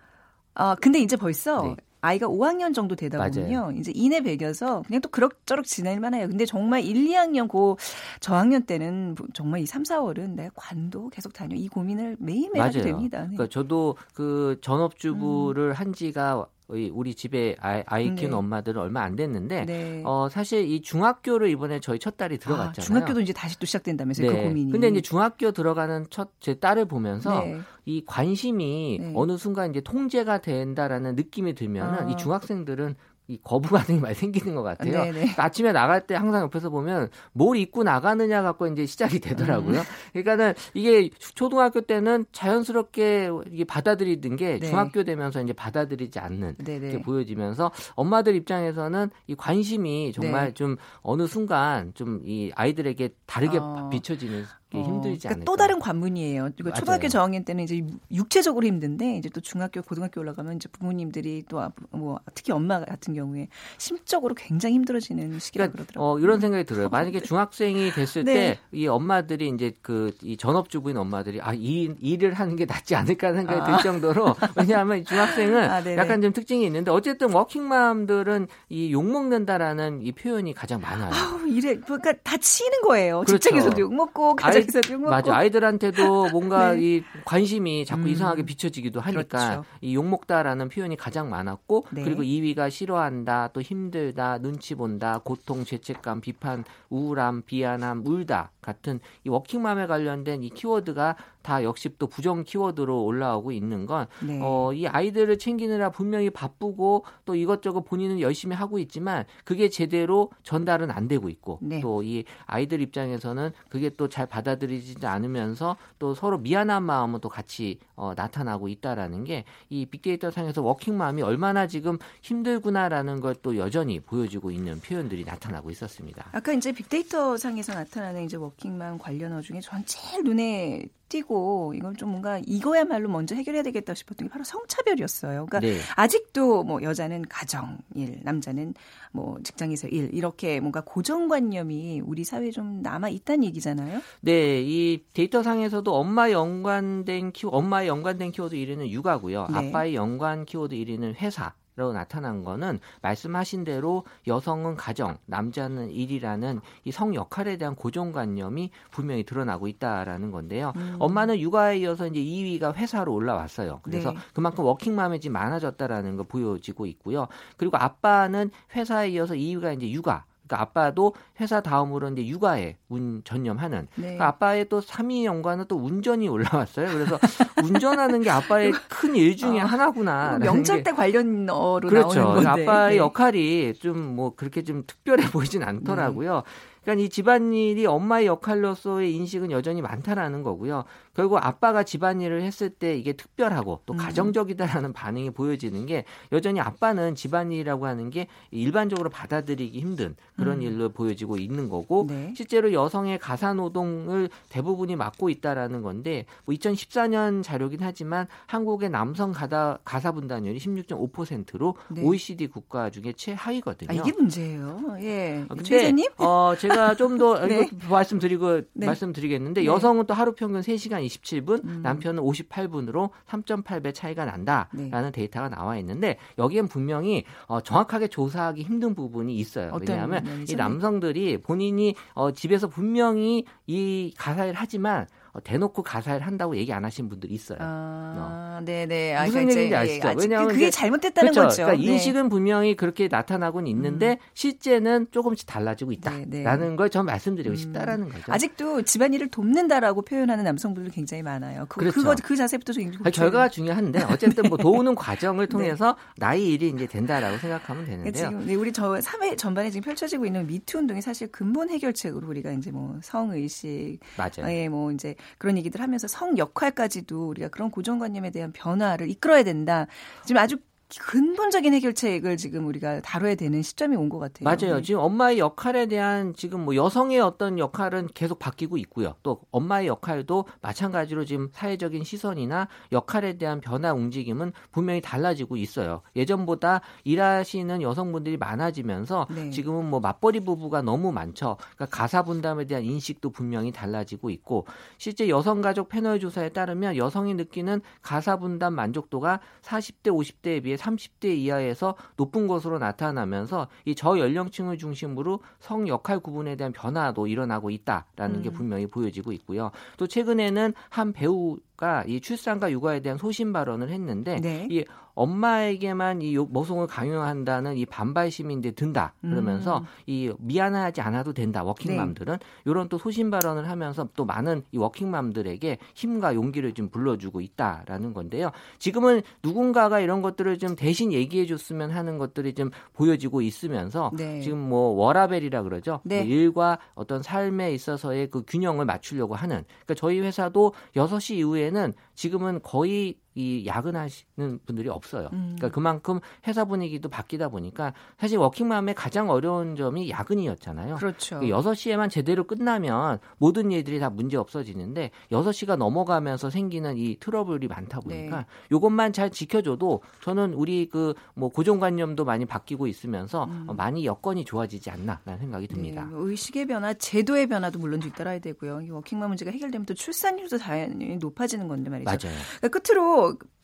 아, 0.54 0.76
근데 0.76 1.00
이제 1.00 1.16
벌써 1.18 1.64
네. 1.64 1.76
아이가 2.02 2.28
5학년 2.28 2.74
정도 2.74 2.96
되다 2.96 3.18
맞아요. 3.20 3.32
보면요. 3.32 3.72
이제 3.80 3.92
이내 3.94 4.22
배겨서 4.22 4.82
그냥 4.88 5.02
또 5.02 5.10
그럭저럭 5.10 5.66
지낼만 5.66 6.14
해요. 6.16 6.28
근데 6.28 6.46
정말 6.46 6.82
1, 6.84 6.96
2학년 7.08 7.48
고 7.48 7.78
저학년 8.20 8.64
때는 8.64 9.16
정말 9.34 9.62
이 9.62 9.66
3, 9.68 9.84
4월은 9.84 10.32
내가 10.32 10.50
관도 10.56 11.10
계속 11.10 11.32
다녀. 11.34 11.56
이 11.56 11.68
고민을 11.68 12.18
매일매일 12.20 12.62
하게 12.64 12.80
맞아요. 12.80 12.92
됩니다. 12.92 13.20
네. 13.22 13.36
그러니까 13.36 13.48
저도 13.50 13.96
그 14.14 14.58
전업주부를 14.62 15.74
한 15.74 15.94
지가 15.94 16.46
이- 16.48 16.52
우리 16.72 17.16
집에 17.16 17.56
아이, 17.60 17.84
아이 17.86 18.16
네. 18.16 18.28
엄마들은 18.32 18.82
얼마 18.82 19.02
안 19.04 19.16
됐는데 19.16 19.66
네. 19.66 20.02
어 20.06 20.28
사실 20.30 20.68
이 20.68 20.82
중학교를 20.82 21.50
이번에 21.50 21.80
저희 21.80 22.00
첫 22.00 22.18
딸이 22.18 22.38
들어갔잖아요. 22.40 22.70
아, 22.70 22.82
중학교도 22.82 23.22
이제 23.22 23.34
다시 23.34 23.60
또 23.60 23.66
시작된다면서요. 23.66 24.32
그 24.32 24.42
고민이. 24.42 24.72
근데 24.72 24.88
이제 24.88 25.02
중학교 25.02 25.52
들어가는 25.52 26.08
첫 26.10 26.32
제 26.42 26.56
딸을 26.56 26.86
보면서 26.86 27.44
네. 27.44 27.60
이 27.86 28.04
관심이 28.06 28.98
네. 29.00 29.14
어느 29.16 29.38
순간 29.38 29.70
이제 29.70 29.80
통제가 29.80 30.40
된다라는 30.40 31.16
느낌이 31.16 31.54
들면은 31.54 32.00
아. 32.00 32.10
이 32.10 32.18
중학생들은 32.18 32.96
이 33.32 33.40
거부 33.44 33.70
반응이 33.70 34.00
많이 34.00 34.16
생기는 34.16 34.56
것 34.56 34.64
같아요. 34.64 34.92
네네. 34.92 35.12
그러니까 35.12 35.44
아침에 35.44 35.72
나갈 35.72 36.08
때 36.08 36.16
항상 36.16 36.44
옆에서 36.44 36.70
보면 36.70 37.10
뭘 37.34 37.58
입고 37.58 37.84
나가느냐 37.84 38.42
갖고 38.42 38.68
이제 38.68 38.86
시작이 38.86 39.20
되더라고요. 39.20 39.80
음. 39.80 39.84
그러니까는 40.14 40.54
이게 40.74 41.10
초등학교 41.18 41.82
때는 41.82 42.26
자연스럽게 42.32 43.30
이게 43.52 43.64
받아들이던 43.66 44.36
게 44.36 44.60
네. 44.60 44.68
중학교 44.68 45.04
되면서 45.04 45.42
이제 45.42 45.54
받아들이지 45.54 46.20
않는. 46.20 46.56
이렇게 46.60 47.02
보여지면서 47.02 47.72
엄마들 47.96 48.36
입장에서는 48.36 49.10
이 49.28 49.36
관심이 49.36 50.14
정말 50.14 50.48
네. 50.48 50.54
좀 50.54 50.78
어느 51.02 51.28
순간 51.28 51.94
좀 51.94 52.22
이 52.26 52.52
아이들에게 52.56 53.10
다르게 53.26 53.58
어. 53.60 53.90
비춰지는 53.92 54.42
게 54.42 54.48
어, 54.74 54.84
힘들지 54.84 55.28
그러니까 55.28 55.30
않을까. 55.30 55.46
또 55.46 55.56
다른 55.58 55.80
관문이에요. 55.80 56.50
맞아요. 56.64 56.74
초등학교 56.76 57.08
저학년 57.10 57.44
때는 57.44 57.64
이제 57.64 57.82
육체적으로 58.12 58.66
힘든데 58.68 59.18
이제 59.18 59.30
또 59.30 59.42
중학교, 59.42 59.82
고등학교 59.82 60.22
올라가면 60.22 60.56
이제 60.58 60.70
부모님들이 60.70 61.44
또 61.50 61.62
뭐 61.92 62.20
특히 62.34 62.52
엄마 62.54 62.80
같은 62.84 63.14
경우에 63.14 63.48
심적으로 63.78 64.34
굉장히 64.36 64.76
힘들어지는 64.76 65.40
시기라 65.40 65.68
그러니까 65.68 65.84
그러더라고요. 65.94 66.12
어, 66.14 66.20
이런 66.20 66.40
생각이 66.40 66.64
들어요. 66.64 66.90
만약에 66.90 67.20
중학생이 67.22 67.92
됐을 67.92 68.24
네. 68.26 68.60
때이 68.72 68.88
엄마들이 68.88 69.50
이제 69.50 69.74
그 69.82 70.12
이 70.24 70.38
전업주부인 70.38 70.98
엄마들이 70.98 71.40
아, 71.42 71.54
이 71.54 71.94
일을 72.00 72.34
하는 72.34 72.56
게 72.56 72.66
낫지 72.66 72.96
않을까 72.96 73.28
하는 73.28 73.40
생각이 73.42 73.62
아. 73.72 73.78
들 73.78 73.84
정도로 73.84 74.36
왜냐하면 74.58 75.00
이 75.00 75.04
중학생은 75.04 75.70
아. 75.70 75.96
약간 75.98 76.22
좀 76.22 76.32
특징이 76.34 76.66
있는데 76.66 76.92
어쨌든 76.92 77.32
워킹맘들은 77.34 78.48
이 78.70 78.92
욕 78.92 79.06
먹는다라는 79.06 80.02
이 80.02 80.12
표현이 80.12 80.54
가장 80.54 80.82
많아요. 80.82 81.12
아우, 81.14 81.48
이래 81.48 81.76
그러니까 81.78 82.14
다 82.24 82.36
치는 82.38 82.82
거예요. 82.82 83.20
그렇죠. 83.22 83.38
직장에서도 83.38 83.80
욕 83.82 83.94
먹고 83.94 84.36
가정 84.36 84.61
욕 84.92 85.00
먹고. 85.02 85.10
맞아. 85.12 85.36
아이들한테도 85.36 86.30
뭔가 86.30 86.74
네. 86.76 86.82
이 86.82 87.04
관심이 87.26 87.86
자꾸 87.86 88.04
음. 88.04 88.08
이상하게 88.08 88.44
비춰지기도 88.44 89.00
하니까 89.00 89.24
그렇죠. 89.24 89.66
이 89.82 89.94
욕 89.94 90.08
먹다라는 90.08 90.70
표현이 90.70 90.96
가장 90.98 91.30
많았고 91.30 91.86
네. 91.92 92.04
그리고 92.04 92.24
2위가 92.24 92.70
싫어한다, 92.70 93.50
또 93.54 93.62
힘들다, 93.62 94.38
눈치 94.40 94.76
본다, 94.76 95.20
고통, 95.24 95.64
죄책감, 95.66 96.22
비판, 96.22 96.64
우울함, 96.90 97.44
비안함, 97.46 98.06
울다 98.06 98.52
같은 98.62 99.00
이 99.24 99.30
워킹맘에 99.30 99.88
관련된 99.88 100.44
이 100.44 100.50
키워드가 100.50 101.16
다 101.42 101.64
역시 101.64 101.90
또 101.98 102.06
부정 102.08 102.44
키워드로 102.44 103.04
올라오고 103.04 103.52
있는 103.52 103.86
건 103.88 104.06
네. 104.22 104.40
어, 104.44 104.72
이 104.74 104.86
아이들을 104.88 105.38
챙기느라 105.40 105.90
분명히 105.90 106.30
바쁘고 106.30 107.04
또 107.26 107.36
이것저것 107.36 107.82
본인은 107.82 108.20
열심히 108.22 108.56
하고 108.56 108.78
있지만 108.80 109.26
그게 109.44 109.70
제대로 109.70 110.30
전달은 110.44 110.92
안 110.92 111.08
되고 111.08 111.30
있고 111.30 111.58
네. 111.62 111.80
또이 111.82 112.26
아이들 112.46 112.82
입장에서는 112.82 113.52
그게 113.70 113.90
또 113.90 114.08
잘 114.08 114.28
받아들이지 114.28 115.06
않으면서 115.06 115.78
또 115.98 116.14
서로 116.14 116.38
미안한 116.38 116.84
마음은 116.84 117.22
또 117.22 117.30
같이 117.30 117.80
어, 117.96 118.14
나타나고 118.16 118.68
있다라는 118.68 119.24
게 119.24 119.46
이 119.70 119.86
빅데이터 119.86 120.32
상에서 120.32 120.62
워킹맘이 120.62 121.22
얼마나 121.22 121.66
지금 121.68 121.98
힘들구나라는 122.22 123.20
걸 123.22 123.32
또 123.42 123.56
여전히 123.58 124.00
보여주고 124.00 124.52
있는 124.52 124.80
표현들이 124.82 125.24
나타나고 125.24 125.72
있었습니다. 125.72 126.28
아까 126.32 126.52
이제 126.54 126.72
빅데이터 126.74 127.38
상에서 127.38 127.74
나타나는 127.74 128.26
이제 128.26 128.38
워킹맘 128.38 128.98
관련 128.98 129.34
어 129.34 129.42
중에 129.42 129.60
전 129.62 129.84
제일 129.86 130.24
눈에 130.24 130.86
띄고 131.12 131.74
이건 131.76 131.98
좀 131.98 132.10
뭔가 132.10 132.40
이거야말로 132.46 133.10
먼저 133.10 133.36
해결해야 133.36 133.64
되겠다 133.64 133.94
싶었던 133.94 134.28
게 134.28 134.32
바로 134.32 134.44
성차별이었어요. 134.44 135.46
그러니까 135.46 135.60
네. 135.60 135.78
아직도 135.96 136.64
뭐 136.64 136.82
여자는 136.82 137.24
가정 137.28 137.78
일, 137.94 138.22
남자는 138.24 138.74
뭐 139.12 139.38
직장에서 139.44 139.90
일 139.90 140.10
이렇게 140.14 140.60
뭔가 140.62 140.82
고정관념이 140.82 142.02
우리 142.06 142.24
사회에 142.24 142.52
좀 142.52 142.82
남아 142.82 143.10
있다는 143.10 143.44
얘기잖아요. 143.44 144.02
네, 144.22 144.62
이 144.62 145.04
데이터 145.14 145.44
상에서도 145.44 145.94
엄마 145.94 146.32
연관된 146.32 147.34
키 147.34 147.46
엄마의 147.46 147.90
연관된 147.90 148.32
키워드 148.32 148.56
1위는 148.56 148.90
육아고요. 148.90 149.48
네. 149.52 149.58
아빠의 149.70 149.96
연관 149.96 150.46
키워드 150.46 150.74
1위는 150.76 151.16
회사. 151.16 151.54
로 151.78 151.94
나타난 151.94 152.44
거는 152.44 152.80
말씀하신 153.02 153.64
대로 153.64 154.04
여성은 154.28 154.76
가정, 154.76 155.18
남자는 155.26 155.90
일이라는 155.92 156.60
이 156.84 156.92
성 156.92 157.16
역할에 157.16 157.56
대한 157.56 157.76
고정관념이 157.76 158.72
분명히 158.92 159.24
드러나고 159.24 159.70
있다라는 159.70 160.32
건데요. 160.32 160.74
음. 160.76 160.98
엄마는 161.00 161.40
육아에 161.40 161.78
이어서 161.80 162.08
이제 162.08 162.20
2위가 162.20 162.76
회사로 162.76 163.14
올라왔어요. 163.14 163.80
그래서 163.84 164.12
네. 164.12 164.18
그만큼 164.34 164.66
워킹맘이 164.66 165.22
지금 165.22 165.34
많아졌다라는 165.34 166.18
거 166.18 166.24
보여지고 166.24 166.86
있고요. 166.88 167.28
그리고 167.56 167.78
아빠는 167.78 168.52
회사에 168.76 169.10
이어서 169.12 169.34
2위가 169.34 169.78
이제 169.78 169.90
육아. 169.90 170.26
그러니까 170.52 170.62
아빠도 170.62 171.14
회사 171.40 171.62
다음으로 171.62 172.10
이제 172.10 172.26
육아에 172.28 172.76
운 172.90 173.22
전념하는. 173.24 173.88
네. 173.96 174.02
그러니까 174.02 174.28
아빠의 174.28 174.68
또 174.70 174.82
3위 174.82 175.24
연관은 175.24 175.66
또 175.68 175.78
운전이 175.78 176.28
올라왔어요. 176.28 176.88
그래서 176.92 177.18
운전하는 177.64 178.22
게 178.22 178.30
아빠의 178.30 178.72
큰 178.90 179.16
일 179.16 179.36
중에 179.38 179.62
어, 179.62 179.66
하나구나. 179.66 180.40
명절 180.40 180.84
때 180.84 180.92
관련어로 180.92 181.88
그렇죠. 181.90 182.20
나오는 182.20 182.44
건데. 182.44 182.64
아빠의 182.66 182.92
네. 182.92 182.98
역할이 182.98 183.74
좀 183.80 184.02
뭐 184.12 184.36
그렇게 184.36 184.64
좀 184.64 184.84
특별해 184.86 185.30
보이진 185.32 185.64
않더라고요. 185.64 186.44
그러니까 186.84 187.06
이 187.06 187.10
집안일이 187.10 187.86
엄마의 187.86 188.26
역할로서의 188.26 189.14
인식은 189.16 189.52
여전히 189.52 189.82
많다라는 189.82 190.42
거고요. 190.42 190.84
결국 191.14 191.38
아빠가 191.38 191.84
집안일을 191.84 192.42
했을 192.42 192.70
때 192.70 192.98
이게 192.98 193.14
특별하고 193.14 193.82
또 193.86 193.94
음. 193.94 193.98
가정적이다라는 193.98 194.94
반응이 194.94 195.32
보여지는 195.32 195.86
게 195.86 196.06
여전히 196.32 196.60
아빠는 196.60 197.16
집안일이라고 197.16 197.86
하는 197.86 198.10
게 198.10 198.28
일반적으로 198.50 199.10
받아들이기 199.10 199.80
힘든 199.80 200.16
그런 200.36 200.58
음. 200.58 200.62
일로 200.64 200.90
보여지고 200.90 201.38
있는 201.38 201.70
거고 201.70 202.06
네. 202.08 202.34
실제로 202.36 202.74
여성의 202.74 203.20
가사 203.20 203.54
노동을 203.54 204.30
대부분이 204.50 204.96
맡고 204.96 205.30
있다라는 205.30 205.82
건데 205.82 206.26
뭐 206.46 206.56
2014년 206.56 207.44
자료긴 207.44 207.80
하지만 207.82 208.26
한국의 208.48 208.90
남성 208.90 209.32
가다, 209.32 209.80
가사 209.84 210.12
분담률이 210.14 210.58
16.5%로 210.58 211.76
네. 211.90 212.02
OECD 212.02 212.48
국가 212.48 212.90
중에 212.90 213.14
최하위거든요. 213.16 213.90
아, 213.92 213.94
이게 213.94 214.12
문제예요. 214.18 214.98
예. 215.02 215.46
어, 215.48 215.56
근데, 215.56 215.64
최? 215.64 215.94
어, 216.18 216.56
제가 216.58 216.71
제가 216.74 216.96
좀더 216.96 217.46
네. 217.48 217.70
말씀드리고 217.90 218.62
네. 218.74 218.86
말씀드리겠는데 218.86 219.62
네. 219.62 219.68
여성은 219.68 220.06
또 220.06 220.14
하루 220.14 220.34
평균 220.34 220.62
3시간 220.62 221.06
27분, 221.06 221.64
음. 221.64 221.82
남편은 221.84 222.24
58분으로 222.24 223.10
3.8배 223.28 223.94
차이가 223.94 224.26
난다라는 224.26 224.90
네. 224.90 225.12
데이터가 225.12 225.50
나와 225.50 225.78
있는데 225.78 226.18
여기엔 226.38 226.68
분명히 226.68 227.24
어, 227.46 227.62
정확하게 227.62 228.08
조사하기 228.08 228.64
힘든 228.64 228.96
부분이 228.96 229.36
있어요. 229.36 229.78
왜냐하면? 229.80 230.46
이 230.48 230.56
남성들이 230.56 231.42
본인이 231.42 231.96
어, 232.14 232.32
집에서 232.32 232.68
분명히 232.68 233.46
이 233.68 234.14
가사일 234.18 234.54
하지만 234.56 235.02
어, 235.02 235.21
대놓고 235.44 235.82
가사일 235.84 236.22
한다고 236.22 236.56
얘기 236.56 236.72
안 236.74 236.86
하신 236.86 237.10
분들이 237.10 237.34
있어요. 237.34 237.58
아, 237.62 238.62
네네. 238.64 239.16
아, 239.16 239.26
무슨 239.26 239.34
그러니까 239.34 239.52
얘기인지 239.62 239.76
아시죠? 239.76 240.08
아직 240.10 240.20
왜냐하면 240.20 240.54
그게 240.54 240.70
잘못됐다는 240.70 241.32
그렇죠. 241.32 241.48
거죠. 241.48 241.64
그러니까 241.64 241.86
네. 241.86 241.94
인식은 241.94 242.30
분명히 242.30 242.76
그렇게 242.76 243.08
나타나고는 243.10 243.68
있는데 243.72 244.20
실제는 244.34 245.08
조금씩 245.12 245.48
달라지고 245.48 245.92
네, 245.92 246.26
네. 246.28 246.40
있다라는 246.42 246.76
걸 246.76 246.92
전 246.92 247.06
말씀드리고 247.06 247.54
음. 247.54 247.56
싶다라는 247.56 248.10
거죠. 248.10 248.32
아직도 248.34 248.82
집안일을 248.84 249.30
돕는다라고 249.30 250.02
표현하는 250.02 250.44
남성분들 250.44 250.92
굉장히 250.92 251.24
많아요. 251.24 251.66
그, 251.70 251.80
그렇죠. 251.80 251.96
그거 251.96 252.16
그 252.22 252.36
자세부터 252.36 252.74
좀 252.74 252.92
아니, 253.04 253.12
결과가 253.14 253.48
중요한데 253.50 254.04
어쨌든 254.04 254.50
뭐 254.50 254.58
도우는 254.58 254.96
과정을 254.96 255.48
통해서 255.50 255.96
나의 256.18 256.52
일이 256.52 256.70
이제 256.70 256.86
된다라고 256.86 257.38
생각하면 257.38 257.86
네, 257.86 257.92
되는데요. 257.92 258.14
지금 258.14 258.46
네, 258.46 258.56
우리 258.56 258.74
저 258.74 259.00
사회 259.00 259.36
전반에 259.38 259.70
지금 259.70 259.86
펼쳐지고 259.86 260.26
있는 260.26 260.46
미투 260.48 260.80
운동이 260.80 261.02
사실 261.02 261.32
근본 261.32 261.70
해결책으로 261.70 262.28
우리가 262.28 262.52
이제 262.52 262.72
뭐 262.72 263.00
성의식, 263.02 264.00
맞아요. 264.18 264.52
예, 264.54 264.68
뭐 264.68 264.92
이제 264.92 265.16
그런 265.38 265.58
얘기들 265.58 265.82
하면서 265.82 266.08
성 266.08 266.38
역할까지도 266.38 267.28
우리가 267.30 267.50
그런 267.50 267.72
고정관념에 267.72 268.32
대한 268.32 268.52
변화를 268.52 269.10
이끌어야 269.10 269.44
된다. 269.44 269.88
지금 270.26 270.42
아주 270.42 270.58
근본적인 271.00 271.74
해결책을 271.74 272.38
지금 272.38 272.66
우리가 272.68 273.02
다뤄야 273.02 273.36
되는 273.36 273.62
시점이 273.62 273.96
온 273.96 274.12
것 274.12 274.20
같아요. 274.20 274.44
맞아요. 274.44 274.78
네. 274.78 274.82
지금 274.82 275.00
엄마의 275.00 275.40
역할에 275.40 275.86
대한 275.86 276.34
지금 276.34 276.66
뭐 276.66 276.76
여성의 276.76 277.20
어떤 277.22 277.58
역할은 277.60 278.08
계속 278.14 278.40
바뀌고 278.40 278.78
있고요. 278.78 279.16
또 279.24 279.42
엄마의 279.52 279.88
역할도 279.88 280.46
마찬가지로 280.62 281.24
지금 281.24 281.50
사회적인 281.54 282.04
시선이나 282.04 282.68
역할에 282.92 283.38
대한 283.38 283.62
변화 283.62 283.94
움직임은 283.94 284.52
분명히 284.72 285.00
달라지고 285.00 285.56
있어요. 285.56 286.02
예전보다 286.16 286.82
일하시는 287.06 287.82
여성분들이 287.82 288.36
많아지면서 288.38 289.28
네. 289.34 289.50
지금은 289.50 289.90
뭐 289.90 290.00
맞벌이 290.02 290.42
부부가 290.42 290.82
너무 290.82 291.12
많죠. 291.14 291.56
그러니까 291.76 291.86
가사 291.86 292.24
분담에 292.24 292.66
대한 292.66 292.84
인식도 292.84 293.30
분명히 293.30 293.72
달라지고 293.72 294.30
있고 294.32 294.66
실제 294.98 295.30
여성가족 295.30 295.88
패널 295.88 296.20
조사에 296.20 296.50
따르면 296.50 296.98
여성이 296.98 297.34
느끼는 297.34 297.82
가사 298.02 298.38
분담 298.38 298.74
만족도가 298.74 299.40
40대 299.62 300.08
50대에 300.08 300.62
비해 300.64 300.76
30대 300.82 301.36
이하에서 301.38 301.96
높은 302.18 302.48
것으로 302.48 302.80
나타나면서 302.80 303.68
이 303.86 303.96
저연령층을 303.96 304.78
중심으로 304.78 305.40
성 305.60 305.88
역할 305.88 306.20
구분에 306.20 306.56
대한 306.56 306.74
변화도 306.74 307.28
일어나고 307.28 307.70
있다라는 307.70 308.42
게 308.42 308.50
음. 308.50 308.54
분명히 308.54 308.88
보여지고 308.88 309.32
있고요. 309.34 309.72
또 309.98 310.08
최근에는 310.08 310.74
한 310.90 311.14
배우 311.14 311.58
가 311.82 312.04
이 312.08 312.22
출산과 312.22 312.72
육아에 312.72 313.00
대한 313.00 313.18
소신 313.18 313.52
발언을 313.52 313.90
했는데 313.90 314.36
네. 314.40 314.68
이 314.70 314.86
엄마에게만 315.14 316.22
이 316.22 316.36
요- 316.36 316.46
모성을 316.46 316.86
강요한다는 316.88 317.76
이 317.78 317.86
반발 317.86 318.30
시민들 318.32 318.72
든다 318.74 319.14
그러면서 319.22 319.80
음. 319.80 319.84
이 320.06 320.32
미안하지 320.40 321.02
않아도 321.02 321.34
된다 321.34 321.64
워킹맘들은 321.64 322.38
이런 322.66 322.88
또 322.88 322.98
소신 322.98 323.30
발언을 323.32 323.68
하면서 323.70 324.08
또 324.16 324.26
많은 324.26 324.64
이 324.72 324.78
워킹맘들에게 324.78 325.78
힘과 325.96 326.36
용기를 326.36 326.74
좀 326.74 326.90
불러주고 326.90 327.42
있다라는 327.42 328.14
건데요. 328.14 328.52
지금은 328.80 329.22
누군가가 329.44 330.00
이런 330.00 330.22
것들을 330.22 330.58
좀 330.60 330.76
대신 330.76 331.12
얘기해줬으면 331.12 331.92
하는 331.92 332.18
것들이 332.18 332.54
좀 332.54 332.70
보여지고 332.94 333.42
있으면서 333.42 334.12
네. 334.16 334.42
지금 334.42 334.60
뭐 334.60 334.92
워라벨이라 334.94 335.64
그러죠. 335.64 336.00
네. 336.04 336.20
뭐 336.24 336.26
일과 336.34 336.78
어떤 336.96 337.22
삶에 337.24 337.74
있어서의 337.74 338.30
그 338.30 338.44
균형을 338.48 338.86
맞추려고 338.86 339.36
하는. 339.36 339.64
그러니까 339.86 339.94
저희 339.96 340.20
회사도 340.20 340.74
6시 340.96 341.36
이후에 341.36 341.71
는 341.72 341.94
지금은 342.16 342.62
거의 342.64 343.18
이 343.36 343.66
야근하시는 343.66 344.60
분들이 344.66 344.90
없어요. 344.90 345.30
음. 345.34 345.56
그러니까 345.58 345.70
그만큼 345.70 346.20
회사 346.48 346.66
분위기도 346.66 347.10
바뀌다 347.10 347.50
보니까 347.50 347.94
사실 348.18 348.38
워킹맘의 348.38 348.96
가장 348.96 349.30
어려운 349.30 349.76
점이 349.76 350.10
야근이었잖아요. 350.10 350.96
그렇죠. 350.96 351.40
그 351.40 351.48
6시에만 351.48 352.10
제대로 352.10 352.46
끝나면 352.46 353.20
모든 353.38 353.72
일들이 353.72 354.00
다 354.00 354.10
문제 354.10 354.38
없어지는데 354.38 355.12
6시가 355.32 355.76
넘어가면서 355.78 356.50
생기는 356.50 356.98
이 356.98 357.18
트러블이 357.20 357.68
많다 357.68 358.00
보니까 358.00 358.38
네. 358.38 358.46
요것만 358.72 359.14
잘 359.14 359.30
지켜줘도 359.30 360.02
저는 360.22 360.54
우리 360.54 360.88
그 360.88 361.14
뭐 361.34 361.50
고정관념도 361.50 362.26
많이 362.26 362.46
바뀌고 362.46 362.88
있으면서 362.88 363.50
어, 363.68 363.74
많이 363.74 364.06
여건이 364.06 364.46
좋아지지 364.46 364.90
않나라는 364.90 365.40
생각이 365.40 365.68
듭니다. 365.68 366.04
네, 366.06 366.12
뭐 366.12 366.30
의식의 366.30 366.68
변화, 366.68 366.94
제도의 366.94 367.48
변화도 367.48 367.80
물론 367.80 368.00
뒤따라야 368.00 368.40
되고요. 368.40 368.82
이 368.82 368.90
워킹맘 368.90 369.30
문제가 369.30 369.52
해결되면 369.52 369.86
또 369.86 369.94
출산율도 369.94 370.58
당연히 370.58 371.18
높아지는 371.18 371.68
건데 371.68 371.90
말이죠. 371.90 372.28
맞아요. 372.28 372.40
그러니까 372.60 372.80
끝으로 372.80 373.21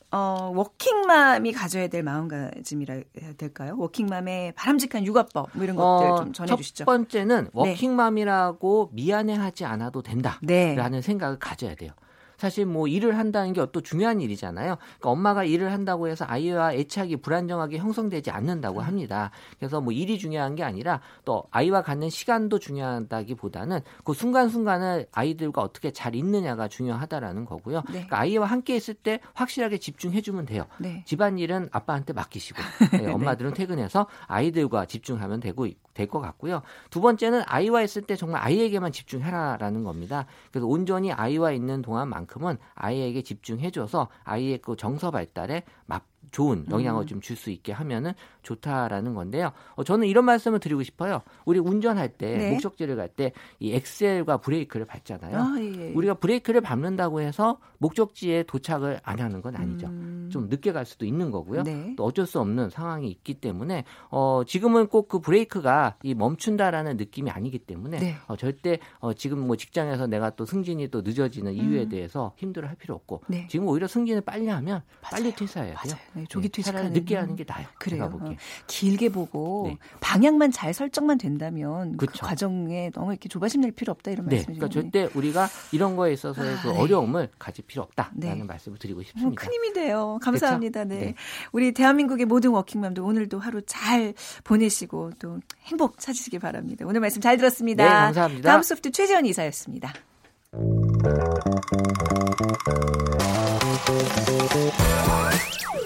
어, 0.09 0.51
워킹맘이 0.55 1.51
가져야 1.51 1.87
될 1.87 2.01
마음가짐이라 2.01 2.93
해야 3.21 3.33
될까요? 3.33 3.75
워킹맘의 3.77 4.53
바람직한 4.53 5.05
육아법 5.05 5.49
뭐 5.53 5.63
이런 5.63 5.75
것들 5.75 6.23
좀 6.23 6.33
전해주시죠. 6.33 6.77
첫 6.77 6.85
번째는 6.85 7.43
네. 7.43 7.49
워킹맘이라고 7.53 8.91
미안해하지 8.93 9.65
않아도 9.65 10.01
된다라는 10.01 10.41
네. 10.47 11.01
생각을 11.01 11.39
가져야 11.39 11.75
돼요. 11.75 11.91
사실 12.38 12.65
뭐 12.65 12.88
일을 12.88 13.17
한다는 13.17 13.53
게 13.53 13.67
또 13.72 13.82
중요한 13.82 14.22
일이잖아요. 14.22 14.77
그러니까 14.77 15.10
엄마가 15.10 15.44
일을 15.44 15.72
한다고 15.72 16.08
해서 16.08 16.25
아이와 16.27 16.74
애착이 16.74 17.17
불안정하게 17.17 17.77
형성되지 17.77 18.32
않는다고 18.32 18.82
합니다. 18.82 19.32
그래서 19.60 19.82
뭐 19.82 19.91
일이 19.94 20.17
중요한 20.17 20.56
게 20.56 20.63
아니라 20.63 21.01
또 21.25 21.44
아이와 21.51 21.82
갖는 21.82 22.10
시간도 22.10 22.60
중요하다기보다는 22.60 23.82
그 24.03 24.13
순간순간을 24.13 25.08
아이들과 25.12 25.62
어떻게 25.62 25.91
잘 25.91 26.15
있느냐가 26.15 26.67
중요하다라는 26.67 27.46
거고요. 27.46 27.77
네. 27.88 27.91
그러니까 27.91 28.20
아이와 28.20 28.46
함께 28.46 28.75
있을 28.75 28.94
때 28.94 29.20
확실하게 29.34 29.77
집중해주면 29.79 30.46
돼요. 30.46 30.65
네. 30.79 31.03
집안일은 31.06 31.70
아빠한테 31.72 32.13
맡기시고 32.13 32.60
네, 33.01 33.12
엄마들은 33.12 33.53
퇴근해서 33.53 34.08
아이들과 34.27 34.86
집중하면 34.86 35.39
되고 35.39 35.67
될 35.97 36.07
것 36.07 36.21
같고요. 36.21 36.61
두 36.89 37.01
번째는 37.01 37.43
아이와 37.45 37.81
있을 37.81 38.03
때 38.03 38.15
정말 38.15 38.41
아이에게만 38.41 38.91
집중해라라는 38.91 39.83
겁니다. 39.83 40.25
그래서 40.51 40.67
온전히 40.67 41.11
아이와 41.11 41.51
있는 41.51 41.81
동안만큼은 41.81 42.57
아이에게 42.75 43.23
집중해줘서 43.23 44.07
아이의 44.23 44.59
그 44.59 44.75
정서 44.77 45.11
발달에 45.11 45.63
막 45.85 46.05
좋은 46.31 46.65
영향을 46.69 47.03
음. 47.03 47.07
좀줄 47.07 47.36
수 47.36 47.50
있게 47.50 47.72
하면은 47.72 48.13
좋다라는 48.43 49.13
건데요. 49.13 49.51
어, 49.75 49.84
저는 49.84 50.07
이런 50.07 50.25
말씀을 50.25 50.60
드리고 50.60 50.84
싶어요. 50.84 51.22
우리 51.46 51.60
운전할 51.60 52.10
때 52.10 52.38
네. 52.38 52.51
목적지를 52.51 52.96
갈 52.96 53.07
때 53.10 53.31
이 53.60 53.74
엑셀과 53.74 54.38
브레이크를 54.38 54.86
밟잖아요. 54.86 55.38
아, 55.38 55.55
예, 55.60 55.63
예. 55.65 55.91
우리가 55.93 56.15
브레이크를 56.15 56.62
밟는다고 56.62 57.22
해서 57.22 57.57
목적지에 57.79 58.43
도착을 58.43 59.00
안 59.03 59.19
하는 59.19 59.41
건 59.41 59.55
아니죠. 59.55 59.88
음. 59.88 60.29
좀 60.31 60.50
늦게 60.50 60.72
갈 60.72 60.86
수도 60.86 61.05
있는 61.05 61.31
거고요. 61.31 61.63
네. 61.63 61.93
또 61.98 62.03
어쩔 62.05 62.25
수 62.27 62.39
없는 62.39 62.69
상황이 62.69 63.10
있기 63.10 63.36
때문에 63.36 63.86
어, 64.10 64.43
지금은 64.46 64.88
꼭 64.88 65.07
그 65.07 65.19
브레이크가 65.19 65.96
이 66.03 66.13
멈춘다라는 66.13 66.98
느낌이 66.98 67.31
아니기 67.31 67.60
때문에 67.60 68.00
네. 68.00 68.15
어, 68.27 68.36
절대 68.36 68.77
어, 69.00 69.13
지금 69.13 69.39
뭐 69.48 69.55
직장에서 69.55 70.05
내가 70.07 70.31
또 70.31 70.46
승진이 70.46 70.89
또 70.89 71.01
늦어지는 71.01 71.53
이유에 71.53 71.84
음. 71.84 71.89
대해서 71.89 72.34
힘들어할 72.36 72.75
필요 72.75 72.93
없고 72.96 73.22
네. 73.27 73.48
지금 73.50 73.67
오히려 73.67 73.88
승진을 73.88 74.22
빨리 74.22 74.48
하면 74.48 74.81
빨리 75.01 75.24
맞아요. 75.29 75.36
퇴사해야 75.38 75.75
돼요. 75.75 75.96
맞아요. 76.13 76.16
네, 76.17 76.25
조기 76.27 76.50
네, 76.50 76.62
차라리 76.62 76.83
퇴직하는 76.83 76.93
늦게 76.93 77.15
하는 77.15 77.36
게 77.36 77.45
나아요. 77.47 77.67
그래요. 77.79 78.12
어, 78.13 78.36
길게 78.67 79.09
보고 79.09 79.67
네. 79.67 79.77
방향만 80.00 80.51
잘 80.51 80.74
설정만 80.74 81.17
된다면 81.17 81.95
그 81.97 82.05
그쵸. 82.07 82.25
과정에 82.25 82.89
너무 82.91 83.12
이렇게 83.12 83.29
조바심 83.29 83.62
낼 83.62 83.71
필요 83.71 83.91
없다 83.91 84.12
이런 84.12 84.27
네, 84.27 84.38
말씀이죠. 84.38 84.59
그러니까 84.59 84.81
절대 84.81 85.09
우리가 85.17 85.47
이런 85.71 85.95
거에 85.95 86.13
있어서의 86.13 86.55
아, 86.55 86.62
그 86.62 86.67
네. 86.69 86.77
어려움을 86.77 87.29
가질 87.38 87.65
필요 87.65 87.83
없다라는 87.83 88.38
네. 88.38 88.43
말씀을 88.43 88.77
드리고 88.77 89.01
어, 89.01 89.03
싶습니다. 89.03 89.41
큰 89.41 89.53
힘이 89.53 89.74
돼요. 89.74 90.19
감사합니다. 90.21 90.83
네. 90.86 91.00
네. 91.00 91.15
우리 91.51 91.71
대한민국의 91.74 92.25
모든 92.25 92.51
워킹맘들 92.51 93.03
오늘도 93.03 93.39
하루 93.39 93.62
잘 93.65 94.13
보내시고 94.43 95.12
또 95.19 95.39
행복 95.65 96.00
찾으시기 96.00 96.39
바랍니다. 96.39 96.86
오늘 96.88 97.01
말씀 97.01 97.21
잘 97.21 97.38
들었습니다. 97.38 97.83
네, 97.83 97.89
감사합니다. 97.89 98.50
다음 98.50 98.63
소프트 98.63 98.91
최재원 98.91 99.25
이사였습니다. 99.25 99.93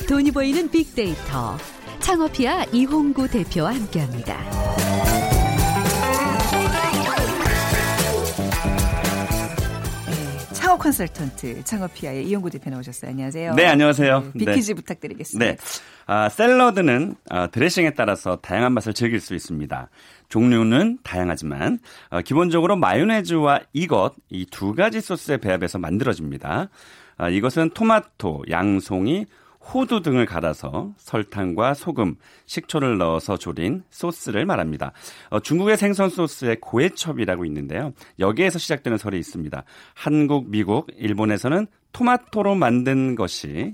돈이 0.07 0.31
보이는 0.31 0.69
빅데이터. 0.69 1.57
창업피아 1.99 2.65
이홍구 2.71 3.27
대표와 3.29 3.73
함께합니다. 3.75 4.37
네, 10.07 10.53
창업 10.53 10.79
컨설턴트 10.79 11.63
창업피아의 11.63 12.27
이홍구 12.27 12.49
대표 12.49 12.69
나오셨어요. 12.69 13.11
안녕하세요. 13.11 13.53
네, 13.55 13.65
안녕하세요. 13.67 14.31
빅퀴즈 14.37 14.73
부탁드리겠습니다. 14.75 15.51
네. 15.51 15.57
아, 16.07 16.27
샐러드는 16.29 17.15
아, 17.29 17.47
드레싱에 17.47 17.93
따라서 17.93 18.37
다양한 18.37 18.73
맛을 18.73 18.93
즐길 18.93 19.19
수 19.19 19.33
있습니다. 19.35 19.89
종류는 20.29 20.99
다양하지만 21.03 21.79
어, 22.09 22.21
기본적으로 22.21 22.75
마요네즈와 22.75 23.61
이것 23.73 24.13
이 24.29 24.45
두 24.51 24.73
가지 24.73 24.99
소스의 25.01 25.37
배합에서 25.39 25.77
만들어집니다. 25.77 26.69
아, 27.17 27.29
이것은 27.29 27.69
토마토, 27.71 28.43
양송이, 28.49 29.25
호두 29.61 30.01
등을 30.01 30.25
갈아서 30.25 30.91
설탕과 30.97 31.75
소금, 31.75 32.15
식초를 32.45 32.97
넣어서 32.97 33.37
조린 33.37 33.83
소스를 33.89 34.45
말합니다. 34.45 34.91
어, 35.29 35.39
중국의 35.39 35.77
생선 35.77 36.09
소스에 36.09 36.57
고해첩이라고 36.59 37.45
있는데요. 37.45 37.93
여기에서 38.19 38.59
시작되는 38.59 38.97
설이 38.97 39.19
있습니다. 39.19 39.63
한국, 39.93 40.49
미국, 40.49 40.87
일본에서는 40.97 41.67
토마토로 41.93 42.55
만든 42.55 43.15
것이 43.15 43.73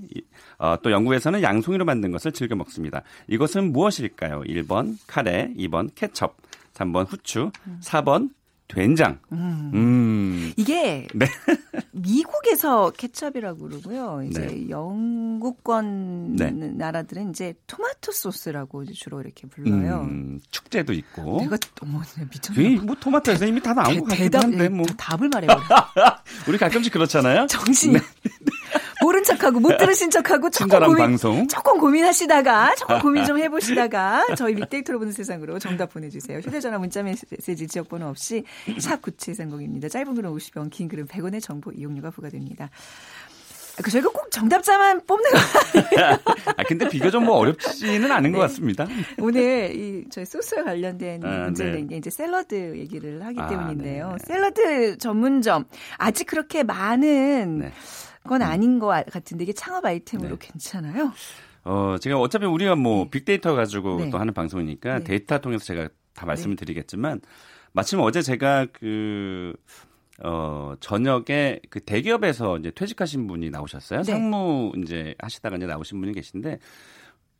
어, 0.58 0.76
또 0.82 0.90
영국에서는 0.90 1.42
양송이로 1.42 1.84
만든 1.84 2.10
것을 2.12 2.32
즐겨 2.32 2.54
먹습니다. 2.54 3.02
이것은 3.28 3.72
무엇일까요? 3.72 4.42
1번 4.42 4.96
카레, 5.06 5.52
2번 5.56 5.90
케첩, 5.94 6.36
3번 6.74 7.06
후추, 7.08 7.50
4번 7.80 8.30
된장. 8.68 9.18
음. 9.32 9.70
음. 9.74 10.52
이게 10.56 11.06
네. 11.14 11.26
미국에서 11.92 12.90
케첩이라고 12.90 13.68
그러고요. 13.68 14.22
이제 14.28 14.46
네. 14.46 14.68
영국권 14.68 16.36
네. 16.36 16.50
나라들은 16.50 17.30
이제 17.30 17.54
토마토 17.66 18.12
소스라고 18.12 18.84
주로 18.92 19.20
이렇게 19.20 19.48
불러요. 19.48 20.06
음, 20.08 20.40
축제도 20.50 20.92
있고. 20.92 21.40
내가 21.40 21.56
어머 21.82 22.02
미쳤나? 22.30 22.82
뭐 22.82 22.94
토마토에서 22.94 23.46
이미 23.46 23.60
다 23.60 23.72
나온 23.74 23.98
거 24.00 24.04
같긴 24.04 24.34
한데 24.34 24.68
뭐 24.68 24.86
답을 24.96 25.28
말해요. 25.28 25.50
우리 26.46 26.58
가끔씩 26.58 26.92
그렇잖아요. 26.92 27.46
정신. 27.46 27.92
네. 27.94 28.00
모른 29.08 29.24
척하고 29.24 29.58
못 29.58 29.78
들으신 29.78 30.10
척하고 30.10 30.50
조금 30.52 30.80
고민, 30.80 30.96
방송. 30.96 31.48
조금 31.48 31.78
고민하시다가 31.78 32.74
조금 32.74 32.98
고민 32.98 33.24
좀 33.24 33.38
해보시다가 33.40 34.26
저희 34.36 34.54
빅데이터로 34.54 34.98
보는 34.98 35.14
세상으로 35.14 35.58
정답 35.58 35.94
보내주세요. 35.94 36.40
휴대전화 36.40 36.76
문자 36.78 37.02
메시지 37.02 37.66
지역번호 37.66 38.06
없이 38.06 38.44
샵 38.78 39.00
9730입니다. 39.00 39.90
짧은 39.90 40.14
글은 40.14 40.30
50원, 40.30 40.68
긴 40.70 40.88
글은 40.88 41.06
100원의 41.06 41.40
정보 41.42 41.72
이용료가 41.72 42.10
부과됩니다. 42.10 42.68
그 43.82 43.90
저희가 43.90 44.10
꼭 44.10 44.30
정답자만 44.30 45.06
뽑는 45.06 45.30
거? 45.30 45.38
아 46.56 46.62
근데 46.66 46.86
비교적 46.88 47.22
뭐 47.22 47.36
어렵지는 47.36 48.10
않은 48.10 48.32
네. 48.32 48.36
것 48.36 48.42
같습니다. 48.42 48.86
오늘 49.18 49.74
이 49.74 50.04
저희 50.10 50.26
소스와 50.26 50.64
관련된 50.64 51.24
아, 51.24 51.44
문제를 51.44 51.72
네. 51.76 51.86
게 51.86 51.96
이제 51.96 52.10
샐러드 52.10 52.76
얘기를 52.76 53.24
하기 53.24 53.40
아, 53.40 53.46
때문인데요. 53.46 54.16
네. 54.18 54.24
샐러드 54.26 54.98
전문점 54.98 55.64
아직 55.96 56.26
그렇게 56.26 56.62
많은 56.62 57.60
네. 57.60 57.72
건 58.28 58.42
음. 58.42 58.46
아닌 58.46 58.78
것 58.78 58.86
같은데 58.86 59.42
이게 59.42 59.52
창업 59.52 59.84
아이템으로 59.84 60.38
네. 60.38 60.46
괜찮아요? 60.46 61.12
어, 61.64 61.96
제가 62.00 62.18
어차피 62.20 62.46
우리가 62.46 62.76
뭐 62.76 63.04
네. 63.04 63.10
빅데이터 63.10 63.54
가지고 63.54 63.98
네. 63.98 64.10
또 64.10 64.18
하는 64.18 64.32
방송이니까 64.32 64.98
네. 65.00 65.04
데이터 65.04 65.38
통해서 65.38 65.64
제가 65.64 65.88
다 66.14 66.26
말씀을 66.26 66.54
네. 66.56 66.64
드리겠지만 66.64 67.20
마침 67.72 68.00
어제 68.00 68.22
제가 68.22 68.66
그 68.72 69.54
어, 70.22 70.74
저녁에 70.80 71.60
그 71.70 71.80
대기업에서 71.80 72.58
이제 72.58 72.70
퇴직하신 72.70 73.26
분이 73.26 73.50
나오셨어요. 73.50 74.02
네. 74.02 74.12
상무 74.12 74.72
이제 74.82 75.14
하시다가 75.18 75.56
이제 75.56 75.66
나오신 75.66 76.00
분이 76.00 76.12
계신데 76.12 76.58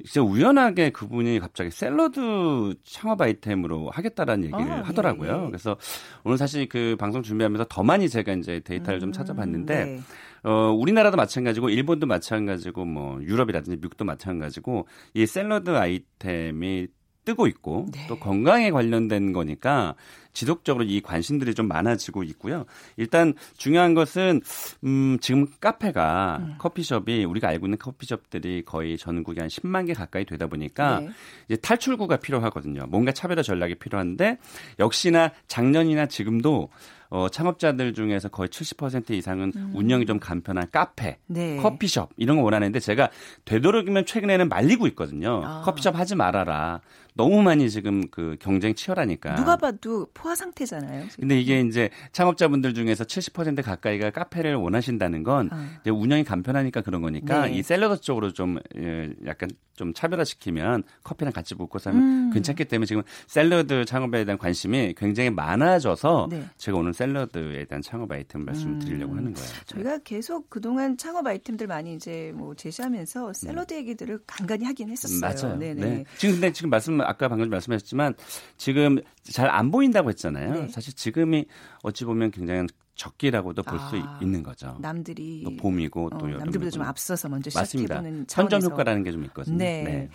진짜 0.05 0.23
우연하게 0.23 0.91
그분이 0.91 1.41
갑자기 1.41 1.71
샐러드 1.71 2.75
창업 2.85 3.21
아이템으로 3.21 3.91
하겠다라는 3.91 4.45
얘기를 4.45 4.73
아, 4.73 4.83
하더라고요. 4.83 5.41
네. 5.41 5.47
그래서 5.49 5.77
오늘 6.23 6.39
사실 6.39 6.69
그 6.69 6.97
방송 6.99 7.23
준비하면서 7.23 7.67
더 7.69 7.83
많이 7.83 8.09
제가 8.09 8.33
이제 8.35 8.61
데이터를 8.61 8.99
음, 8.99 9.01
좀 9.01 9.13
찾아봤는데 9.13 9.85
네. 9.85 10.01
어, 10.45 10.71
우리나라도 10.71 11.17
마찬가지고 11.17 11.71
일본도 11.71 12.07
마찬가지고 12.07 12.85
뭐 12.85 13.21
유럽이라든지 13.23 13.79
미국도 13.81 14.05
마찬가지고 14.05 14.87
이 15.15 15.27
샐러드 15.27 15.71
아이템이 15.71 16.87
뜨고 17.29 17.47
있고 17.47 17.85
네. 17.93 18.07
또 18.09 18.19
건강에 18.19 18.71
관련된 18.71 19.35
거니까 19.35 19.95
지속적으로 20.33 20.85
이 20.85 21.03
관심들이 21.03 21.53
좀 21.53 21.69
많아지고 21.69 22.23
있고요. 22.23 22.65
일단 22.97 23.35
중요한 23.59 23.93
것은 23.93 24.41
음 24.85 25.19
지금 25.21 25.47
카페가 25.61 26.39
음. 26.41 26.55
커피숍이 26.57 27.27
우리가 27.27 27.49
알고 27.49 27.67
있는 27.67 27.77
커피숍들이 27.77 28.63
거의 28.65 28.97
전국에 28.97 29.43
한 29.43 29.49
10만 29.49 29.89
개 29.89 29.93
가까이 29.93 30.25
되다 30.25 30.47
보니까 30.47 31.01
네. 31.01 31.11
이제 31.51 31.57
탈출구가 31.57 32.17
필요하거든요. 32.17 32.87
뭔가 32.89 33.13
차별화 33.13 33.43
전략이 33.43 33.75
필요한데 33.75 34.39
역시나 34.79 35.33
작년이나 35.49 36.07
지금도 36.07 36.71
어, 37.11 37.29
창업자들 37.29 37.95
중에서 37.95 38.29
거의 38.29 38.49
70% 38.49 39.11
이상은 39.13 39.53
음. 39.57 39.73
운영이 39.75 40.05
좀 40.05 40.19
간편한 40.19 40.67
카페, 40.71 41.19
네. 41.27 41.57
커피숍 41.57 42.11
이런 42.17 42.37
거 42.37 42.43
원하는데 42.43 42.79
제가 42.81 43.09
되도록이면 43.47 44.05
최근에는 44.05 44.49
말리고 44.49 44.87
있거든요. 44.89 45.43
아. 45.45 45.63
커피숍 45.63 45.99
하지 45.99 46.15
말아라. 46.17 46.81
너무 47.19 47.43
많이 47.43 47.69
지금 47.69 48.09
그 48.11 48.37
경쟁 48.39 48.77
치열하니까. 48.77 49.35
누가 49.35 49.57
봐도 49.57 50.07
포화 50.15 50.37
상태잖아요. 50.37 51.09
지금. 51.09 51.23
근데 51.23 51.41
이게 51.41 51.61
이제 51.61 51.91
창업자분들 52.13 52.75
중에서 52.75 53.03
70% 53.03 53.61
가까이가 53.65 54.11
카페를 54.11 54.55
원하신다는 54.55 55.25
건 55.25 55.49
아. 55.53 55.79
이제 55.81 55.91
운영이 55.91 56.23
간편하니까 56.23 56.81
그런 56.83 57.03
거니까 57.03 57.47
네. 57.47 57.55
이 57.55 57.63
샐러드 57.65 58.01
쪽으로 58.03 58.33
좀 58.33 58.61
예, 58.77 59.13
약간 59.27 59.51
좀 59.75 59.95
차별화시키면 59.95 60.83
커피랑 61.05 61.33
같이 61.33 61.55
먹고 61.57 61.79
사면 61.79 62.03
음. 62.03 62.31
괜찮기 62.33 62.67
때문에 62.67 62.87
지금 62.87 63.03
샐러드 63.27 63.85
창업에 63.85 64.25
대한 64.25 64.37
관심이 64.37 64.95
굉장히 64.97 65.31
많아져서 65.31 66.29
네. 66.31 66.45
제가 66.57 66.79
오늘 66.79 66.93
샐러드에 66.93 67.65
대한 67.65 67.81
창업 67.81 68.11
아이템 68.13 68.45
말씀드리려고 68.45 69.13
음. 69.13 69.19
하는 69.19 69.35
거예요. 69.35 69.49
저희가 69.67 69.99
계속 69.99 70.51
그동안 70.51 70.97
창업 70.97 71.27
아이템들 71.27 71.67
많이 71.69 71.95
이제 71.95 72.33
뭐 72.35 72.55
제시하면서 72.55 73.33
샐러드 73.33 73.73
네. 73.73 73.81
얘기들을 73.81 74.21
간간히 74.27 74.65
하긴 74.67 74.91
했었어요. 74.91 75.21
맞아요. 75.21 75.59
네네. 75.59 75.81
네. 75.81 76.05
지금 76.17 76.35
근데 76.35 76.53
지금 76.53 76.71
말씀 76.71 77.01
아까 77.09 77.29
방금 77.29 77.49
말씀하셨지만 77.51 78.15
지금 78.57 78.99
잘 79.25 79.49
안 79.51 79.71
보인다고 79.71 80.09
했잖아요. 80.11 80.53
네. 80.55 80.69
사실 80.69 80.95
지금이 80.95 81.47
어찌 81.83 82.05
보면 82.05 82.31
굉장히 82.31 82.67
적기라고도 82.95 83.63
볼수 83.63 83.97
아, 83.97 84.19
있는 84.21 84.43
거죠. 84.43 84.77
남들이 84.81 85.43
또 85.45 85.57
봄이고 85.57 86.11
또 86.11 86.27
어, 86.27 86.29
남들보다 86.29 86.71
좀 86.71 86.83
앞서서 86.83 87.29
먼저 87.29 87.49
시작해보는 87.51 88.27
선점 88.29 88.61
효과라는 88.63 89.05
게 89.05 89.13
좀 89.13 89.25
있거든요. 89.27 89.57
네. 89.57 89.83
네. 89.85 90.09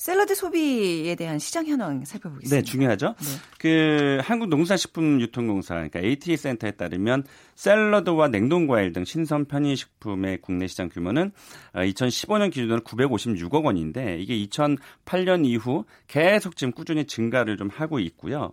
샐러드 0.00 0.34
소비에 0.34 1.14
대한 1.14 1.38
시장 1.38 1.66
현황 1.66 2.06
살펴보겠습니다. 2.06 2.56
네, 2.56 2.62
중요하죠. 2.62 3.14
네. 3.18 3.26
그 3.58 4.18
한국농산식품유통공사 4.22 5.74
그러니까 5.74 5.98
ATA 5.98 6.38
센터에 6.38 6.70
따르면 6.70 7.24
샐러드와 7.54 8.28
냉동 8.28 8.66
과일 8.66 8.94
등 8.94 9.04
신선 9.04 9.44
편의식품의 9.44 10.38
국내 10.40 10.68
시장 10.68 10.88
규모는 10.88 11.32
2015년 11.74 12.46
어, 12.46 12.48
기준으로 12.48 12.80
956억 12.80 13.62
원인데 13.62 14.16
이게 14.18 14.34
2008년 14.46 15.44
이후 15.44 15.84
계속 16.06 16.56
지금 16.56 16.72
꾸준히 16.72 17.04
증가를 17.04 17.58
좀 17.58 17.68
하고 17.68 17.98
있고요. 17.98 18.52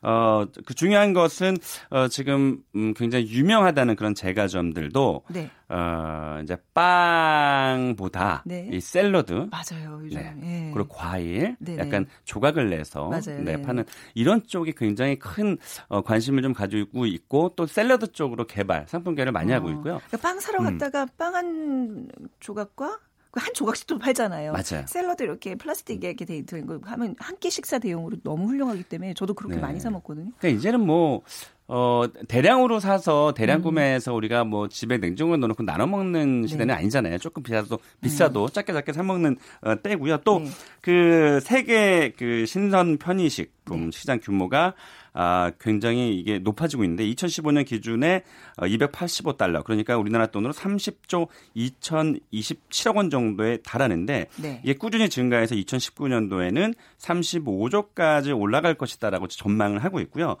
어, 0.00 0.46
그 0.64 0.72
중요한 0.72 1.12
것은 1.12 1.58
어, 1.90 2.08
지금 2.08 2.62
음, 2.74 2.94
굉장히 2.94 3.28
유명하다는 3.28 3.96
그런 3.96 4.14
제과점들도 4.14 5.24
네. 5.28 5.50
어, 5.68 6.40
이제 6.42 6.56
빵보다 6.74 8.42
네. 8.46 8.68
이 8.72 8.80
샐러드 8.80 9.48
맞아요. 9.50 10.00
요즘. 10.02 10.18
네. 10.20 10.32
네. 10.36 10.70
그리고 10.72 10.88
과일 10.88 11.56
네네. 11.58 11.82
약간 11.86 12.06
조각을 12.24 12.70
내서 12.70 13.08
맞아요. 13.08 13.42
네, 13.42 13.56
네, 13.56 13.62
파는 13.62 13.84
이런 14.14 14.46
쪽이 14.46 14.72
굉장히 14.76 15.18
큰 15.18 15.58
어, 15.88 16.02
관심을 16.02 16.42
좀 16.42 16.52
가지고 16.52 17.06
있고 17.06 17.52
또 17.56 17.66
샐러드 17.66 18.12
쪽으로 18.12 18.46
개발 18.46 18.86
상품 18.88 19.14
개발을 19.14 19.32
많이 19.32 19.52
어. 19.52 19.56
하고 19.56 19.70
있고요. 19.70 20.00
그러니까 20.06 20.16
빵 20.18 20.38
사러 20.40 20.60
음. 20.60 20.78
갔다가 20.78 21.02
음. 21.02 21.08
빵한 21.16 22.08
조각과 22.40 23.00
그한 23.32 23.52
조각씩 23.52 23.86
도 23.86 23.98
팔잖아요. 23.98 24.52
맞아요. 24.52 24.86
샐러드 24.86 25.22
이렇게 25.22 25.56
플라스틱에 25.56 26.08
이렇게 26.08 26.24
돼 26.24 26.36
있는 26.38 26.66
거 26.66 26.80
하면 26.90 27.14
한 27.18 27.36
끼 27.38 27.50
식사 27.50 27.78
대용으로 27.78 28.16
너무 28.22 28.46
훌륭하기 28.48 28.84
때문에 28.84 29.12
저도 29.12 29.34
그렇게 29.34 29.56
네. 29.56 29.60
많이 29.60 29.78
사 29.78 29.90
먹거든요. 29.90 30.30
그러니까 30.38 30.58
이제는 30.58 30.80
뭐 30.80 31.20
어, 31.68 32.04
대량으로 32.28 32.78
사서 32.78 33.34
대량 33.34 33.58
음. 33.58 33.62
구매해서 33.62 34.14
우리가 34.14 34.44
뭐 34.44 34.68
집에 34.68 34.98
냉장고에 34.98 35.36
넣어놓고 35.36 35.64
나눠 35.64 35.86
먹는 35.86 36.42
네. 36.42 36.46
시대는 36.46 36.68
네. 36.68 36.74
아니잖아요. 36.74 37.18
조금 37.18 37.42
비싸도 37.42 37.78
비싸도 38.00 38.44
음. 38.44 38.48
작게 38.52 38.72
작게 38.72 38.92
사 38.92 39.02
먹는 39.02 39.36
어, 39.62 39.82
때고요. 39.82 40.18
또 40.18 40.31
그 40.31 40.44
네. 40.44 40.50
그 40.80 41.40
세계 41.42 42.12
그 42.16 42.46
신선 42.46 42.98
편의식품 42.98 43.86
네. 43.86 43.90
시장 43.90 44.20
규모가 44.20 44.74
아, 45.18 45.50
굉장히 45.58 46.14
이게 46.14 46.38
높아지고 46.38 46.84
있는데 46.84 47.04
2015년 47.06 47.64
기준에 47.64 48.22
285달러 48.58 49.60
어, 49.60 49.62
그러니까 49.62 49.96
우리나라 49.96 50.26
돈으로 50.26 50.52
30조 50.52 51.28
2027억 51.56 52.96
원 52.96 53.08
정도에 53.08 53.56
달하는데 53.64 54.26
네. 54.36 54.60
이게 54.62 54.74
꾸준히 54.74 55.08
증가해서 55.08 55.54
2019년도에는 55.54 56.74
35조까지 56.98 58.38
올라갈 58.38 58.74
것이다라고 58.74 59.26
전망을 59.28 59.82
하고 59.82 60.00
있고요. 60.00 60.36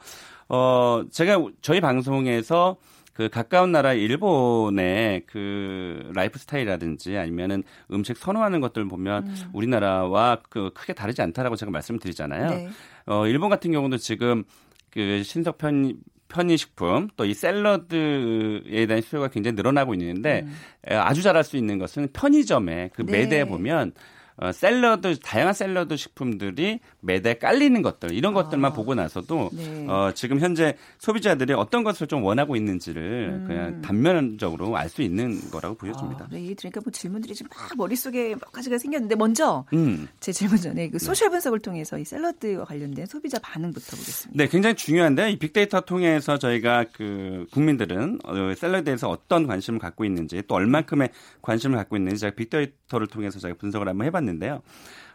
어, 0.48 1.02
제가 1.10 1.44
저희 1.60 1.80
방송에서 1.80 2.76
그 3.12 3.30
가까운 3.30 3.72
나라 3.72 3.94
일본의 3.94 5.22
그 5.26 6.10
라이프 6.14 6.38
스타일이라든지 6.38 7.16
아니면은 7.16 7.62
음식 7.90 8.18
선호하는 8.18 8.60
것들 8.60 8.86
보면 8.88 9.26
음. 9.26 9.36
우리나라와 9.54 10.38
그 10.50 10.70
크게 10.74 10.92
다르지 10.92 11.22
않다라고 11.22 11.56
제가 11.56 11.72
말씀드리잖아요. 11.72 12.50
네. 12.50 12.68
어, 13.06 13.26
일본 13.26 13.48
같은 13.48 13.72
경우도 13.72 13.96
지금 13.96 14.44
그 14.90 15.22
신석 15.22 15.56
편 15.58 15.94
편의식품 16.28 17.08
또 17.16 17.24
이 17.24 17.32
샐러드에 17.34 18.86
대한 18.86 19.00
수요가 19.00 19.28
굉장히 19.28 19.54
늘어나고 19.54 19.94
있는데 19.94 20.44
음. 20.44 20.56
아주 20.90 21.22
잘할 21.22 21.44
수 21.44 21.56
있는 21.56 21.78
것은 21.78 22.08
편의점에 22.12 22.90
그 22.92 23.06
네. 23.06 23.12
매대에 23.12 23.44
보면 23.44 23.92
어, 24.38 24.52
샐러드 24.52 25.18
다양한 25.20 25.54
샐러드 25.54 25.96
식품들이 25.96 26.80
매대 27.00 27.34
깔리는 27.34 27.80
것들 27.80 28.12
이런 28.12 28.34
것들만 28.34 28.72
아. 28.72 28.74
보고 28.74 28.94
나서도 28.94 29.50
네. 29.52 29.86
어, 29.88 30.12
지금 30.14 30.40
현재 30.40 30.76
소비자들이 30.98 31.52
어떤 31.52 31.84
것을 31.84 32.06
좀 32.06 32.22
원하고 32.24 32.56
있는지를 32.56 33.40
음. 33.42 33.44
그냥 33.46 33.82
단면적으로 33.82 34.76
알 34.76 34.86
수 34.86 35.02
있는 35.02 35.50
거라고 35.50 35.74
보여집니다. 35.76 36.24
아, 36.24 36.28
네, 36.30 36.54
그러니까 36.54 36.80
뭐 36.82 36.90
질문들이 36.92 37.34
지금 37.34 37.50
막 37.54 37.76
머릿속에 37.76 38.30
몇 38.30 38.52
가지가 38.52 38.78
생겼는데 38.78 39.16
먼저 39.16 39.64
음. 39.72 40.08
제 40.20 40.32
질문 40.32 40.58
전에 40.58 40.88
그 40.88 40.98
네. 40.98 41.04
소셜 41.04 41.30
분석을 41.30 41.58
통해서 41.60 41.98
이 41.98 42.04
샐러드와 42.04 42.64
관련된 42.64 43.06
소비자 43.06 43.38
반응부터 43.40 43.96
보겠습니다. 43.96 44.42
네, 44.42 44.48
굉장히 44.48 44.76
중요한데 44.76 45.32
이 45.32 45.38
빅데이터 45.38 45.80
통해서 45.80 46.38
저희가 46.38 46.86
그 46.92 47.46
국민들은 47.50 48.20
어, 48.24 48.54
샐러드에서 48.54 49.08
어떤 49.08 49.46
관심을 49.46 49.80
갖고 49.80 50.04
있는지 50.04 50.42
또 50.46 50.54
얼만큼의 50.54 51.10
관심을 51.42 51.76
갖고 51.76 51.96
있는지 51.96 52.20
제가 52.20 52.34
빅데이터를 52.36 53.08
통해서 53.08 53.38
저희가 53.38 53.58
분석을 53.58 53.88
한번 53.88 54.06
해봤는데 54.06 54.25
요. 54.48 54.62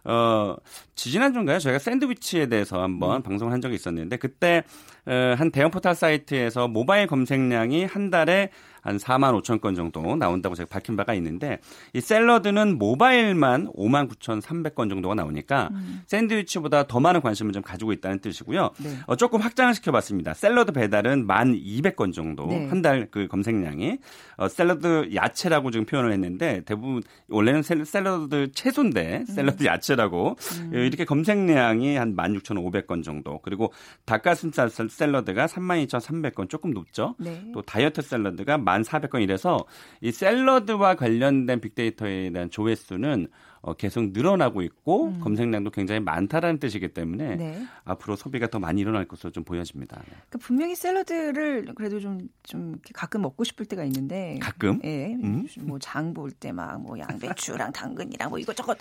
어, 0.03 0.55
지지난주인가요? 0.95 1.59
저희가 1.59 1.79
샌드위치에 1.79 2.47
대해서 2.47 2.81
한번 2.81 3.17
음. 3.17 3.23
방송을 3.23 3.53
한 3.53 3.61
적이 3.61 3.75
있었는데 3.75 4.17
그때 4.17 4.63
어, 5.00 5.00
한 5.05 5.51
대형 5.51 5.71
포털 5.71 5.95
사이트에서 5.95 6.67
모바일 6.67 7.07
검색량이 7.07 7.85
한 7.85 8.09
달에 8.09 8.49
한 8.81 8.97
4만 8.97 9.39
5천 9.41 9.61
건 9.61 9.75
정도 9.75 10.15
나온다고 10.15 10.55
제가 10.55 10.67
밝힌 10.69 10.95
바가 10.95 11.13
있는데 11.15 11.59
이 11.93 12.01
샐러드는 12.01 12.77
모바일만 12.77 13.67
5만 13.73 14.09
9천 14.09 14.41
300건 14.41 14.89
정도가 14.89 15.15
나오니까 15.15 15.69
음. 15.71 16.01
샌드위치보다 16.07 16.87
더 16.87 16.99
많은 16.99 17.21
관심을 17.21 17.53
좀 17.53 17.61
가지고 17.61 17.93
있다는 17.93 18.19
뜻이고요. 18.19 18.71
네. 18.79 18.97
어, 19.05 19.15
조금 19.15 19.39
확장을 19.39 19.73
시켜봤습니다. 19.75 20.33
샐러드 20.33 20.71
배달은 20.71 21.27
1만 21.27 21.63
200건 21.63 22.13
정도 22.13 22.47
네. 22.47 22.67
한달 22.67 23.07
그 23.11 23.27
검색량이 23.27 23.99
어, 24.37 24.47
샐러드 24.47 25.11
야채라고 25.13 25.69
지금 25.71 25.85
표현을 25.85 26.11
했는데 26.11 26.61
대부분 26.65 27.03
원래는 27.29 27.61
샐러드 27.61 28.51
채소인데 28.53 29.17
음. 29.19 29.25
샐러드 29.25 29.63
야채라고 29.63 30.35
음. 30.61 30.71
이렇게 30.73 31.05
검색량이 31.05 31.95
한 31.95 32.15
16,500건 32.15 33.03
정도 33.03 33.39
그리고 33.43 33.71
닭가슴살 34.05 34.69
샐러드가 34.91 35.47
32,300건 35.47 36.49
조금 36.49 36.71
높죠. 36.71 37.15
네. 37.17 37.43
또 37.53 37.61
다이어트 37.61 38.01
샐러드가 38.01 38.57
1,400건 38.57 39.21
이래서 39.21 39.65
이 40.01 40.11
샐러드와 40.11 40.95
관련된 40.95 41.61
빅데이터에 41.61 42.29
대한 42.31 42.49
조회수는 42.49 43.27
어, 43.63 43.73
계속 43.73 44.11
늘어나고 44.11 44.61
있고 44.63 45.07
음. 45.09 45.19
검색량도 45.19 45.69
굉장히 45.71 45.99
많다라는 46.01 46.59
뜻이기 46.59 46.89
때문에 46.95 47.35
네. 47.35 47.63
앞으로 47.83 48.15
소비가 48.15 48.47
더 48.47 48.57
많이 48.59 48.81
일어날 48.81 49.05
것으로 49.07 49.31
좀 49.31 49.43
보여집니다. 49.43 49.97
네. 49.97 50.05
그러니까 50.29 50.37
분명히 50.39 50.75
샐러드를 50.75 51.65
그래도 51.75 51.99
좀, 51.99 52.27
좀 52.43 52.77
가끔 52.93 53.21
먹고 53.21 53.43
싶을 53.43 53.65
때가 53.67 53.83
있는데. 53.83 54.39
가끔? 54.41 54.79
예. 54.83 55.13
음? 55.13 55.45
뭐장 55.61 56.13
볼 56.13 56.31
때 56.39 56.51
막 56.51 56.79
뭐 56.81 56.97
양배추랑 56.97 57.71
당근이랑 57.73 58.29
뭐 58.29 58.39
이것저것 58.39 58.77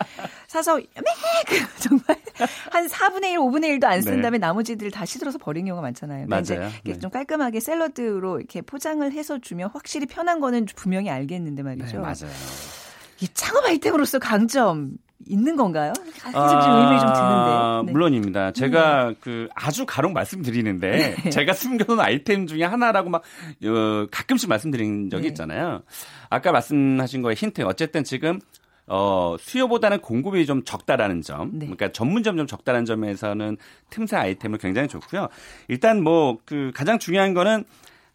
사서 0.49 0.77
매 0.77 0.85
정말 1.81 2.05
한 2.71 2.87
4분의 2.87 3.33
1, 3.33 3.39
5분의 3.39 3.79
1도 3.79 3.85
안쓴 3.85 4.17
네. 4.17 4.23
다음에 4.23 4.39
나머지들 4.39 4.91
다 4.91 5.05
시들어서 5.05 5.39
버린 5.39 5.67
경우가 5.67 5.83
많잖아요. 5.83 6.27
그러니까 6.27 6.55
맞아요. 6.55 6.71
이제 6.87 6.99
좀 6.99 7.11
깔끔하게 7.11 7.61
샐러드로 7.61 8.39
이렇게 8.39 8.63
포장을 8.63 9.11
해서 9.13 9.39
주면 9.39 9.69
확실히 9.73 10.07
편한 10.07 10.41
거는 10.41 10.67
분명히 10.77 11.11
알겠는데 11.11 11.63
말이죠. 11.63 11.97
네, 11.97 11.99
맞아요. 11.99 12.31
이 13.21 13.29
창업 13.35 13.65
아이템으로서 13.65 14.19
강점 14.19 14.93
있는 15.27 15.57
건가요? 15.57 15.93
아, 16.33 16.61
좀 16.63 16.73
의미 16.73 16.99
좀 17.01 17.13
드는데. 17.13 17.87
네. 17.87 17.93
물론입니다. 17.93 18.53
제가 18.53 19.09
음. 19.11 19.15
그 19.21 19.49
아주 19.55 19.85
가록 19.87 20.13
말씀드리는데 20.13 21.15
네. 21.15 21.31
제가 21.31 21.53
숨겨놓은 21.53 22.01
아이템 22.01 22.47
중에 22.47 22.65
하나라고 22.65 23.11
막 23.11 23.23
어, 23.65 24.07
가끔씩 24.11 24.49
말씀드린 24.49 25.11
적이 25.11 25.23
네. 25.23 25.29
있잖아요. 25.29 25.83
아까 26.31 26.53
말씀하신 26.53 27.23
거에 27.23 27.35
힌트. 27.35 27.63
어쨌든 27.63 28.03
지금 28.03 28.41
어, 28.87 29.37
수요보다는 29.39 30.01
공급이 30.01 30.47
좀 30.47 30.65
적다라는 30.65 31.23
점. 31.23 31.51
네. 31.53 31.67
그러니까 31.67 31.93
전문점 31.93 32.37
좀 32.37 32.47
적다라는 32.49 32.87
점에서는 32.87 33.57
틈새 33.91 34.17
아이템을 34.17 34.59
굉장히 34.59 34.89
좋고요. 34.89 35.29
일단 35.69 36.03
뭐 36.03 36.39
그 36.45 36.73
가장 36.75 36.99
중요한 36.99 37.35
거는 37.35 37.65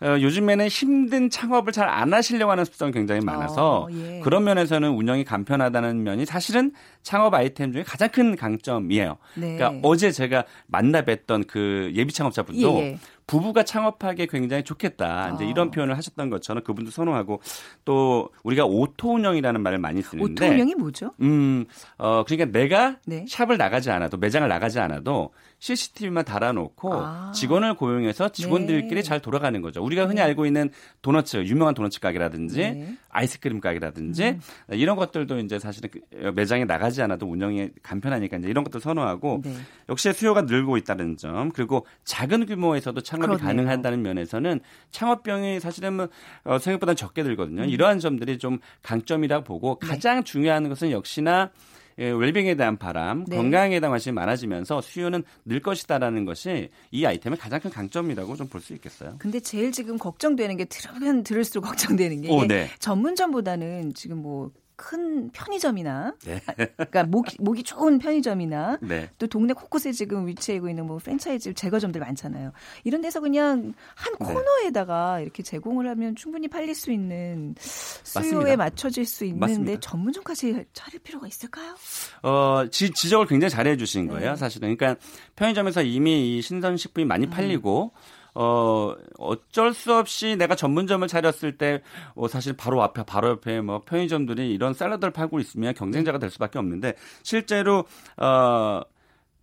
어, 0.01 0.17
요즘에는 0.19 0.67
힘든 0.67 1.29
창업을 1.29 1.71
잘 1.71 1.85
안 1.95 2.13
하시려고 2.13 2.51
하는 2.51 2.65
습성이 2.65 2.91
굉장히 2.91 3.21
많아서 3.21 3.83
어, 3.83 3.87
예. 3.91 4.19
그런 4.21 4.43
면에서는 4.43 4.89
운영이 4.89 5.23
간편하다는 5.23 6.03
면이 6.03 6.25
사실은 6.25 6.71
창업 7.03 7.33
아이템 7.33 7.71
중에 7.71 7.83
가장 7.83 8.09
큰 8.09 8.35
강점이에요. 8.35 9.17
네. 9.35 9.55
그러니까 9.55 9.87
어제 9.87 10.11
제가 10.11 10.43
만나 10.67 11.03
뵀던 11.03 11.47
그 11.47 11.91
예비 11.95 12.11
창업자분도 12.13 12.77
예. 12.79 12.81
예. 12.81 12.99
부부가 13.27 13.63
창업하기에 13.63 14.27
굉장히 14.27 14.63
좋겠다. 14.63 15.31
이제 15.35 15.45
어. 15.45 15.47
이런 15.47 15.71
표현을 15.71 15.97
하셨던 15.97 16.29
것처럼 16.29 16.63
그분도 16.63 16.91
선호하고 16.91 17.41
또 17.83 18.29
우리가 18.43 18.65
오토 18.65 19.15
운영이라는 19.15 19.61
말을 19.61 19.79
많이 19.79 20.01
쓰는데 20.01 20.45
오토 20.45 20.53
운영이 20.53 20.75
뭐죠? 20.75 21.11
음, 21.21 21.65
어 21.97 22.23
그러니까 22.23 22.57
내가 22.57 22.97
네. 23.05 23.25
샵을 23.27 23.57
나가지 23.57 23.89
않아도 23.89 24.17
매장을 24.17 24.47
나가지 24.47 24.79
않아도 24.79 25.31
CCTV만 25.59 26.25
달아놓고 26.25 26.93
아. 26.93 27.31
직원을 27.33 27.75
고용해서 27.75 28.29
직원들끼리 28.29 28.95
네. 28.95 29.01
잘 29.01 29.19
돌아가는 29.19 29.59
거죠. 29.61 29.83
우리가 29.83 30.03
흔히 30.03 30.15
네. 30.15 30.21
알고 30.21 30.45
있는 30.45 30.69
도너츠, 31.01 31.37
유명한 31.45 31.73
도너츠 31.73 31.99
가게라든지 31.99 32.57
네. 32.57 32.97
아이스크림 33.09 33.61
가게라든지 33.61 34.23
음. 34.29 34.39
이런 34.73 34.95
것들도 34.95 35.39
이제 35.39 35.57
사실은 35.57 35.89
그 35.91 36.31
매장에 36.35 36.65
나가지 36.65 37.01
않아도 37.01 37.25
운영이 37.27 37.69
간편하니까 37.81 38.37
이제 38.37 38.49
이런 38.49 38.63
것들 38.63 38.81
선호하고 38.81 39.41
네. 39.43 39.55
역시 39.89 40.11
수요가 40.13 40.41
늘고 40.43 40.77
있다는 40.77 41.17
점 41.17 41.51
그리고 41.51 41.87
작은 42.03 42.45
규모에서도 42.45 43.01
창업이 43.15 43.37
그러네요. 43.41 43.65
가능하다는 43.65 44.01
면에서는 44.01 44.59
창업병이 44.91 45.59
사실은 45.59 45.93
뭐 45.93 46.07
어, 46.43 46.57
생각보다 46.59 46.93
적게 46.93 47.23
들거든요. 47.23 47.63
음. 47.63 47.69
이러한 47.69 47.99
점들이 47.99 48.37
좀 48.37 48.59
강점이라고 48.83 49.43
보고 49.43 49.79
네. 49.81 49.87
가장 49.87 50.23
중요한 50.23 50.67
것은 50.69 50.91
역시나 50.91 51.51
예, 51.97 52.09
웰빙에 52.09 52.55
대한 52.55 52.75
바람, 52.77 53.23
네. 53.25 53.37
건강에 53.37 53.79
대한 53.79 53.89
관심이 53.91 54.13
많아지면서 54.15 54.81
수요는 54.81 55.23
늘 55.45 55.61
것이다라는 55.61 56.25
것이 56.25 56.69
이 56.91 57.05
아이템의 57.05 57.39
가장 57.39 57.61
큰 57.61 57.71
강점이라고 57.71 58.35
좀 58.35 58.49
볼 58.49 58.59
수 58.59 58.73
있겠어요. 58.73 59.15
근데 59.17 59.39
제일 59.39 59.71
지금 59.71 59.97
걱정되는 59.97 60.57
게 60.57 60.65
들으면 60.65 61.23
들을수록 61.23 61.63
걱정되는 61.63 62.21
게 62.21 62.29
오, 62.29 62.45
네. 62.45 62.67
전문점보다는 62.79 63.93
지금 63.93 64.21
뭐 64.21 64.51
큰 64.75 65.29
편의점이나 65.31 66.13
네. 66.25 66.41
그러니까 66.55 67.03
목이, 67.03 67.37
목이 67.39 67.63
좋은 67.63 67.97
편의점이나 67.97 68.79
네. 68.81 69.09
또 69.17 69.27
동네 69.27 69.53
곳곳에 69.53 69.91
지금 69.91 70.27
위치하고 70.27 70.69
있는 70.69 70.85
뭐 70.85 70.97
프랜차이즈 70.97 71.53
제과점들 71.53 72.01
많잖아요. 72.01 72.51
이런 72.83 73.01
데서 73.01 73.19
그냥 73.19 73.73
한 73.95 74.13
네. 74.19 74.33
코너에다가 74.33 75.21
이렇게 75.21 75.43
제공을 75.43 75.87
하면 75.89 76.15
충분히 76.15 76.47
팔릴 76.47 76.75
수 76.75 76.91
있는 76.91 77.55
수요에 77.59 78.23
맞습니다. 78.23 78.57
맞춰질 78.57 79.05
수 79.05 79.25
있는데 79.25 79.47
맞습니다. 79.47 79.79
전문점까지 79.79 80.65
차릴 80.73 80.99
필요가 80.99 81.27
있을까요? 81.27 81.75
어, 82.23 82.65
지, 82.69 82.91
지적을 82.91 83.27
굉장히 83.27 83.49
잘해 83.51 83.77
주신 83.77 84.07
거예요, 84.07 84.31
네. 84.31 84.35
사실은. 84.35 84.75
그러니까 84.75 84.99
편의점에서 85.35 85.83
이미 85.83 86.37
이 86.37 86.41
신선식품이 86.41 87.05
많이 87.05 87.27
음. 87.27 87.29
팔리고 87.29 87.91
음. 87.93 88.24
어, 88.35 88.93
어쩔 89.17 89.73
수 89.73 89.93
없이 89.95 90.35
내가 90.35 90.55
전문점을 90.55 91.07
차렸을 91.07 91.57
때, 91.57 91.81
어, 92.15 92.27
사실 92.27 92.53
바로 92.53 92.83
앞에, 92.83 93.03
바로 93.03 93.29
옆에 93.29 93.61
뭐 93.61 93.81
편의점들이 93.81 94.53
이런 94.53 94.73
샐러드를 94.73 95.11
팔고 95.11 95.39
있으면 95.39 95.73
경쟁자가 95.73 96.19
될 96.19 96.29
수밖에 96.29 96.59
없는데, 96.59 96.93
실제로, 97.23 97.85
어, 98.17 98.81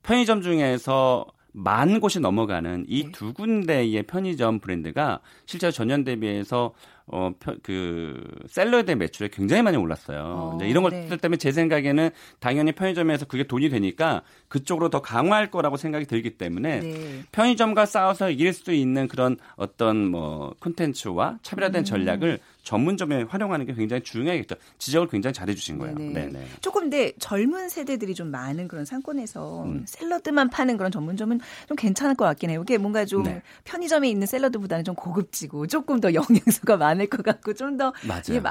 편의점 0.03 0.43
중에서 0.43 1.27
만 1.53 2.01
곳이 2.01 2.19
넘어가는 2.21 2.87
이두 2.89 3.27
네. 3.27 3.33
군데의 3.35 4.03
편의점 4.05 4.59
브랜드가 4.61 5.21
실제로 5.47 5.71
전년 5.71 6.03
대비해서 6.03 6.73
어, 7.07 7.33
그, 7.63 8.23
샐러드 8.49 8.91
매출이 8.91 9.31
굉장히 9.31 9.63
많이 9.63 9.77
올랐어요. 9.77 10.59
어, 10.61 10.65
이런 10.65 10.83
것들 10.83 11.09
네. 11.09 11.17
때문에 11.17 11.37
제 11.37 11.53
생각에는 11.53 12.11
당연히 12.39 12.73
편의점에서 12.73 13.27
그게 13.27 13.45
돈이 13.45 13.69
되니까 13.69 14.23
그쪽으로 14.49 14.89
더 14.91 15.03
강화할 15.03 15.51
거라고 15.51 15.77
생각이 15.77 16.07
들기 16.07 16.31
때문에 16.39 16.81
네. 16.81 17.23
편의점과 17.33 17.87
싸워서 17.87 18.31
이길 18.31 18.53
수 18.53 18.73
있는 18.73 19.09
그런 19.09 19.37
어떤 19.57 20.07
뭐 20.07 20.55
콘텐츠와 20.61 21.39
차별화된 21.43 21.83
음. 21.83 21.85
전략을 21.85 22.39
전문점에 22.63 23.25
활용하는 23.25 23.67
게 23.67 23.75
굉장히 23.75 24.03
중요하겠죠. 24.03 24.55
지적을 24.79 25.09
굉장히 25.09 25.35
잘해 25.35 25.55
주신 25.55 25.79
거예요. 25.79 25.95
네네. 25.97 26.13
네네. 26.13 26.47
조금 26.61 26.83
근데 26.83 27.13
젊은 27.19 27.69
세대들이 27.69 28.15
좀 28.15 28.31
많은 28.31 28.69
그런 28.69 28.85
상권에서 28.85 29.65
음. 29.65 29.85
샐러드만 29.87 30.51
파는 30.51 30.77
그런 30.77 30.93
전문점은 30.93 31.41
좀 31.69 31.77
괜찮을 31.77 32.15
것 32.15 32.25
같긴 32.25 32.51
해요. 32.51 32.63
이게 32.63 32.77
뭔가 32.79 33.05
좀 33.05 33.23
네. 33.23 33.43
편의점에 33.65 34.09
있는 34.11 34.27
샐러드보다는 34.27 34.85
좀 34.85 34.95
고급지고 34.95 35.67
조금 35.69 36.01
더 36.01 36.13
영양소가 36.13 36.77
많을 36.77 37.07
것 37.07 37.23
같고 37.23 37.55
좀 37.55 37.73
더 37.73 37.93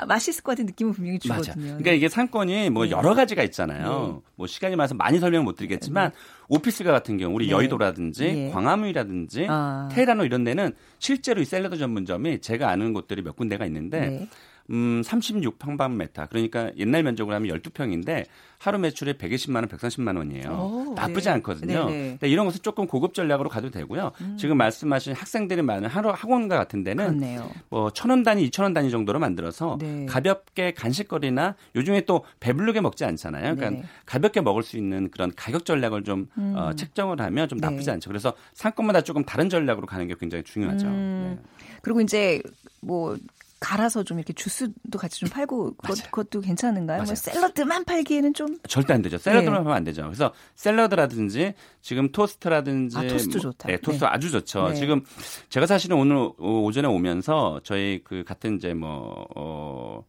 맛있을 0.08 0.44
것 0.44 0.54
같은 0.54 0.66
느낌은 0.66 0.94
분명히 0.94 1.20
주거든요. 1.20 1.54
맞아. 1.54 1.62
그러니까 1.62 1.92
이게 1.92 2.10
상권이 2.10 2.70
뭐 2.72 2.86
네. 2.86 2.92
여러 2.92 3.14
가지가 3.14 3.44
있잖아요. 3.44 4.22
네. 4.24 4.30
뭐 4.36 4.48
시간이 4.48 4.76
많아서 4.76 4.96
많이 4.96 5.20
설명 5.20 5.44
못 5.44 5.56
드리겠지만 5.56 6.10
네. 6.12 6.18
오피스가 6.52 6.92
같은 6.92 7.18
경우 7.18 7.34
우리 7.34 7.46
네. 7.46 7.54
여의도라든지 7.54 8.34
네. 8.34 8.50
광화문이라든지 8.52 9.48
아. 9.50 9.88
테헤란로 9.90 10.26
이런 10.26 10.44
데는 10.44 10.74
실제로 11.00 11.42
이 11.42 11.46
샐러드 11.46 11.78
전문점이 11.78 12.42
제가 12.42 12.70
아는 12.70 12.92
곳들이 12.92 13.22
몇 13.22 13.38
군데가 13.38 13.66
있는데 13.66 14.00
네. 14.02 14.30
음, 14.70 15.02
36평방메타. 15.02 16.30
그러니까 16.30 16.72
옛날 16.78 17.04
면적으로 17.04 17.36
하면 17.36 17.58
12평인데 17.58 18.26
하루 18.62 18.78
매출이 18.78 19.14
120만 19.14 19.56
원, 19.56 19.68
130만 19.68 20.18
원이에요. 20.18 20.50
오, 20.52 20.94
나쁘지 20.94 21.26
네. 21.26 21.32
않거든요. 21.32 21.90
네, 21.90 22.18
네. 22.20 22.30
이런 22.30 22.46
것은 22.46 22.62
조금 22.62 22.86
고급 22.86 23.16
전략으로 23.16 23.50
가도 23.50 23.72
되고요. 23.72 24.12
음. 24.22 24.38
지금 24.38 24.56
말씀하신 24.58 25.14
학생들이 25.14 25.64
많은 25.64 25.90
하루 25.90 26.12
학원과 26.12 26.58
같은 26.58 26.84
데는 26.84 27.06
그렇네요. 27.06 27.50
뭐천원 27.70 28.22
단위, 28.22 28.44
이천 28.44 28.64
원 28.64 28.74
단위 28.74 28.92
정도로 28.92 29.18
만들어서 29.18 29.80
네. 29.82 30.06
가볍게 30.06 30.74
간식거리나 30.76 31.56
요즘에 31.76 32.02
또 32.02 32.24
배부르게 32.40 32.82
먹지 32.82 33.04
않잖아요. 33.04 33.56
그러니까 33.56 33.82
네. 33.82 33.84
가볍게 34.06 34.42
먹을 34.42 34.62
수 34.62 34.78
있는 34.78 35.10
그런 35.10 35.32
가격 35.36 35.66
전략을 35.66 36.04
좀 36.04 36.28
음. 36.38 36.54
어, 36.56 36.74
책정을 36.74 37.20
하면 37.20 37.50
좀 37.50 37.58
나쁘지 37.58 37.86
네. 37.86 37.94
않죠. 37.94 38.12
그래서 38.12 38.34
상권마다 38.54 39.02
조금 39.02 39.24
다른 39.24 39.50
전략으로 39.50 39.88
가는 39.88 40.08
게 40.08 40.14
굉장히 40.20 40.44
중요하죠. 40.44 40.86
음. 40.86 41.44
그리고 41.82 42.02
이제 42.02 42.40
뭐 42.80 43.18
갈아서 43.62 44.04
좀 44.04 44.18
이렇게 44.18 44.34
주스도 44.34 44.98
같이 44.98 45.20
좀 45.20 45.30
팔고 45.30 45.76
그것, 45.76 46.04
그것도 46.06 46.42
괜찮은가요? 46.42 47.04
뭐 47.04 47.14
샐러드만 47.14 47.86
팔기에는 47.86 48.34
좀 48.34 48.58
절대 48.68 48.94
안 48.94 49.04
되죠. 49.04 49.20
샐러드만 49.20 49.54
네. 49.54 49.58
하면 49.60 49.74
안 49.74 49.84
되죠. 49.84 50.02
그래서 50.02 50.34
샐러드라든지 50.56 51.54
지금 51.80 52.12
토스트라든지 52.12 52.98
아, 52.98 53.04
토스트 53.04 53.38
뭐, 53.38 53.40
좋다. 53.40 53.68
네, 53.68 53.78
토스트 53.78 54.04
네. 54.04 54.10
아주 54.10 54.32
좋죠. 54.32 54.70
네. 54.70 54.76
지금 54.76 55.04
제가 55.50 55.68
사실은 55.68 55.96
오늘 55.98 56.32
오전에 56.40 56.88
오면서 56.88 57.62
저희 57.64 58.02
그 58.04 58.24
같은 58.24 58.58
이제 58.58 58.74
뭐 58.74 59.28
어, 59.36 60.04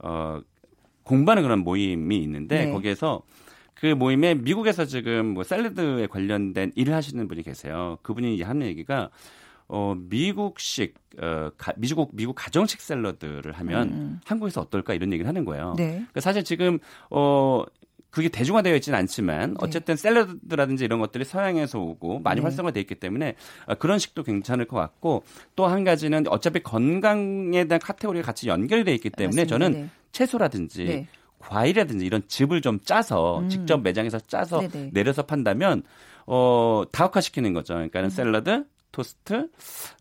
어 0.00 0.40
공부하는 1.02 1.42
그런 1.42 1.60
모임이 1.60 2.18
있는데 2.18 2.66
네. 2.66 2.70
거기에서 2.70 3.22
그 3.72 3.86
모임에 3.86 4.34
미국에서 4.34 4.84
지금 4.84 5.28
뭐 5.28 5.44
샐러드에 5.44 6.08
관련된 6.08 6.72
일을 6.76 6.92
하시는 6.92 7.26
분이 7.26 7.42
계세요. 7.42 7.96
그분이 8.02 8.42
하는 8.42 8.66
얘기가 8.66 9.08
어, 9.68 9.94
미국식, 9.96 10.94
어, 11.20 11.50
가, 11.58 11.72
미국, 11.76 12.10
미국 12.14 12.34
가정식 12.34 12.80
샐러드를 12.80 13.52
하면 13.52 13.88
음. 13.88 14.20
한국에서 14.24 14.62
어떨까 14.62 14.94
이런 14.94 15.12
얘기를 15.12 15.28
하는 15.28 15.44
거예요. 15.44 15.74
네. 15.76 15.90
그러니까 15.90 16.20
사실 16.20 16.42
지금, 16.42 16.78
어, 17.10 17.64
그게 18.10 18.30
대중화되어 18.30 18.74
있지는 18.76 18.98
않지만 19.00 19.50
네. 19.50 19.54
어쨌든 19.60 19.94
네. 19.94 20.02
샐러드라든지 20.02 20.84
이런 20.84 20.98
것들이 20.98 21.24
서양에서 21.26 21.78
오고 21.78 22.20
많이 22.20 22.40
네. 22.40 22.42
활성화돼 22.44 22.80
있기 22.80 22.94
때문에 22.94 23.34
어, 23.66 23.74
그런 23.74 23.98
식도 23.98 24.22
괜찮을 24.22 24.64
것 24.64 24.78
같고 24.78 25.24
또 25.56 25.66
한 25.66 25.84
가지는 25.84 26.26
어차피 26.28 26.62
건강에 26.62 27.64
대한 27.64 27.78
카테고리가 27.78 28.24
같이 28.24 28.48
연결돼 28.48 28.94
있기 28.94 29.10
때문에 29.10 29.42
맞습니다. 29.42 29.48
저는 29.50 29.72
네. 29.72 29.88
채소라든지 30.12 30.84
네. 30.86 31.06
과일이라든지 31.38 32.06
이런 32.06 32.22
즙을 32.26 32.62
좀 32.62 32.80
짜서 32.80 33.40
음. 33.40 33.48
직접 33.50 33.82
매장에서 33.82 34.18
짜서 34.20 34.66
네네. 34.66 34.90
내려서 34.94 35.24
판다면 35.24 35.82
어 36.26 36.84
다각화시키는 36.90 37.52
거죠. 37.52 37.74
그러니까는 37.74 38.06
음. 38.06 38.10
샐러드 38.10 38.64
토스트, 38.92 39.48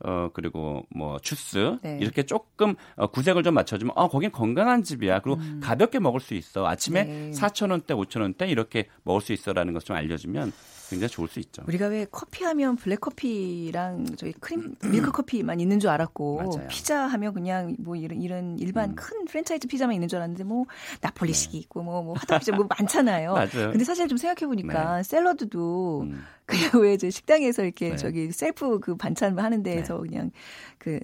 어, 0.03 0.29
그리고 0.33 0.83
뭐 0.89 1.19
주스 1.19 1.77
네. 1.81 1.97
이렇게 2.01 2.23
조금 2.23 2.75
어, 2.95 3.07
구색을 3.07 3.43
좀 3.43 3.53
맞춰주면 3.53 3.93
어, 3.95 4.07
거긴 4.07 4.31
건강한 4.31 4.83
집이야. 4.83 5.19
그리고 5.19 5.39
음. 5.39 5.59
가볍게 5.61 5.99
먹을 5.99 6.19
수 6.19 6.33
있어. 6.33 6.65
아침에 6.65 7.03
네. 7.03 7.31
4천 7.31 7.71
원대, 7.71 7.93
5천 7.93 8.21
원대 8.21 8.47
이렇게 8.47 8.87
먹을 9.03 9.21
수 9.21 9.33
있어라는 9.33 9.73
것을 9.73 9.87
좀 9.87 9.95
알려주면 9.95 10.51
굉장히 10.89 11.09
좋을 11.09 11.27
수 11.27 11.39
있죠. 11.39 11.63
우리가 11.67 11.87
왜 11.87 12.05
커피하면 12.09 12.77
블랙커피랑 12.77 14.15
저희 14.15 14.31
크림 14.33 14.75
밀크 14.85 15.11
커피만 15.11 15.59
있는 15.59 15.79
줄 15.79 15.89
알았고 15.89 16.37
맞아요. 16.37 16.67
피자 16.69 17.07
하면 17.07 17.33
그냥 17.33 17.75
뭐 17.79 17.95
이런 17.95 18.21
이런 18.21 18.57
일반 18.57 18.91
음. 18.91 18.95
큰 18.95 19.25
프랜차이즈 19.25 19.67
피자만 19.67 19.93
있는 19.93 20.07
줄 20.07 20.17
알았는데 20.17 20.45
뭐 20.45 20.65
나폴리식이 21.01 21.57
네. 21.57 21.59
있고 21.59 21.83
뭐뭐 21.83 22.13
화덕 22.13 22.39
피자 22.39 22.55
뭐 22.55 22.67
많잖아요. 22.69 23.33
맞아요. 23.35 23.71
근데 23.71 23.83
사실 23.83 24.07
좀 24.07 24.17
생각해 24.17 24.47
보니까 24.47 24.97
네. 24.97 25.03
샐러드도 25.03 26.01
음. 26.03 26.23
그냥 26.47 26.71
왜 26.81 26.93
이제 26.93 27.09
식당에서 27.09 27.63
이렇게 27.63 27.89
네. 27.89 27.95
저기 27.97 28.31
셀프 28.31 28.79
그 28.79 28.95
반찬 28.95 29.37
하는 29.37 29.63
데에서 29.63 30.01
네. 30.01 30.09
그냥 30.09 30.31
그 30.77 30.97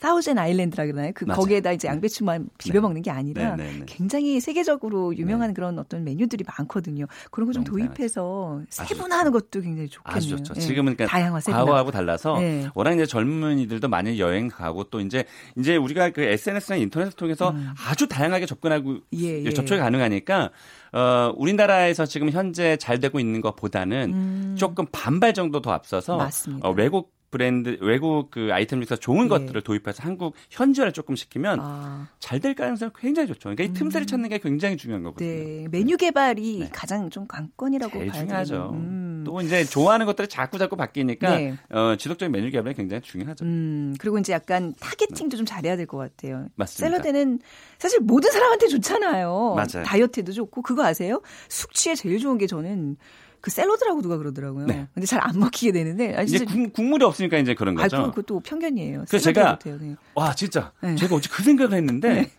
사우젠 0.00 0.36
아일랜드라 0.38 0.86
그러나요? 0.86 1.12
그 1.14 1.24
맞아요. 1.24 1.38
거기에다 1.38 1.70
이제 1.70 1.86
네. 1.86 1.92
양배추만 1.92 2.48
비벼 2.58 2.74
네. 2.74 2.80
먹는 2.80 3.02
게 3.02 3.10
아니라 3.12 3.54
네, 3.54 3.70
네, 3.78 3.84
굉장히 3.86 4.40
세계적으로 4.40 5.16
유명한 5.16 5.54
그런 5.54 5.78
어떤 5.78 6.02
메뉴들이 6.02 6.44
많거든요. 6.58 7.06
그런 7.30 7.46
거 7.46 7.52
좀 7.52 7.62
도입해서 7.64 8.62
세분화하는 8.70 9.30
것도 9.32 9.60
굉장히 9.60 9.88
좋겠네요. 9.88 10.16
아주 10.16 10.28
좋죠. 10.30 10.54
지금은 10.54 10.94
그러니까 10.96 11.06
다양화 11.06 11.38
과거하고 11.40 11.90
달라서 11.92 12.38
워낙 12.74 12.92
이제 12.94 13.06
젊은이들도 13.06 13.88
많이 13.88 14.18
여행 14.18 14.48
가고 14.48 14.84
또 14.84 15.00
이제 15.00 15.24
이제 15.56 15.76
우리가 15.76 16.10
그 16.10 16.22
SNS나 16.22 16.76
인터넷을 16.76 17.12
통해서 17.12 17.50
음. 17.50 17.70
아주 17.88 18.08
다양하게 18.08 18.46
접근하고 18.46 18.98
예, 19.14 19.44
예. 19.44 19.50
접촉이 19.52 19.78
가능하니까 19.80 20.50
어, 20.92 21.32
우리나라에서 21.36 22.06
지금 22.06 22.30
현재 22.30 22.76
잘 22.76 23.00
되고 23.00 23.20
있는 23.20 23.40
것보다는 23.40 24.12
음. 24.12 24.56
조금 24.58 24.86
반발 24.90 25.34
정도 25.34 25.60
더 25.60 25.72
앞서서 25.72 26.28
어, 26.62 26.70
외국 26.70 27.18
브랜드 27.30 27.76
외국 27.82 28.30
그 28.30 28.48
아이템 28.52 28.80
중에서 28.80 28.96
좋은 28.96 29.24
네. 29.24 29.28
것들을 29.28 29.60
도입해서 29.60 30.02
한국 30.02 30.34
현지화를 30.50 30.92
조금 30.92 31.14
시키면 31.14 31.58
아. 31.60 32.08
잘될 32.20 32.54
가능성이 32.54 32.90
굉장히 32.98 33.28
좋죠. 33.28 33.50
그러니까 33.50 33.64
이 33.64 33.72
틈새를 33.72 34.04
음. 34.04 34.06
찾는 34.06 34.28
게 34.30 34.38
굉장히 34.38 34.76
중요한 34.76 35.02
거거든요. 35.02 35.28
네. 35.28 35.66
메뉴 35.70 35.96
개발이 35.96 36.58
네. 36.60 36.68
가장 36.72 37.10
좀 37.10 37.26
관건이라고 37.26 37.98
봐야 37.98 38.12
중요하죠. 38.12 38.70
음. 38.72 38.97
또 39.28 39.40
이제 39.42 39.64
좋아하는 39.64 40.06
것들이 40.06 40.26
자꾸 40.26 40.58
자꾸 40.58 40.74
바뀌니까 40.76 41.36
네. 41.36 41.54
어, 41.70 41.94
지속적인 41.98 42.32
메뉴 42.32 42.50
개발이 42.50 42.74
굉장히 42.74 43.02
중요하죠. 43.02 43.44
음. 43.44 43.94
그리고 43.98 44.18
이제 44.18 44.32
약간 44.32 44.74
타겟팅도 44.80 45.36
좀 45.36 45.44
잘해야 45.44 45.76
될 45.76 45.86
것 45.86 45.98
같아요. 45.98 46.46
맞습니다. 46.56 46.96
샐러드는 46.98 47.40
사실 47.78 48.00
모든 48.00 48.30
사람한테 48.30 48.68
좋잖아요. 48.68 49.54
맞아요. 49.54 49.84
다이어트에도 49.86 50.32
좋고 50.32 50.62
그거 50.62 50.84
아세요? 50.84 51.20
숙취에 51.48 51.94
제일 51.94 52.18
좋은 52.18 52.38
게 52.38 52.46
저는 52.46 52.96
그 53.40 53.50
샐러드라고 53.50 54.02
누가 54.02 54.16
그러더라고요. 54.16 54.66
네. 54.66 54.88
근데 54.94 55.06
잘 55.06 55.20
안 55.22 55.38
먹히게 55.38 55.72
되는데 55.72 56.16
아, 56.16 56.22
이제 56.22 56.44
국, 56.74 56.82
물이 56.84 57.04
없으니까 57.04 57.38
이제 57.38 57.54
그런 57.54 57.74
거죠. 57.74 57.96
아, 57.96 58.10
그것도 58.10 58.40
편견이에요. 58.40 59.04
그래서 59.08 59.24
제가 59.24 59.58
네. 59.64 59.94
와 60.14 60.34
진짜 60.34 60.72
네. 60.82 60.94
제가 60.96 61.14
어제 61.14 61.28
그 61.30 61.42
생각을 61.42 61.76
했는데 61.76 62.12
네. 62.14 62.30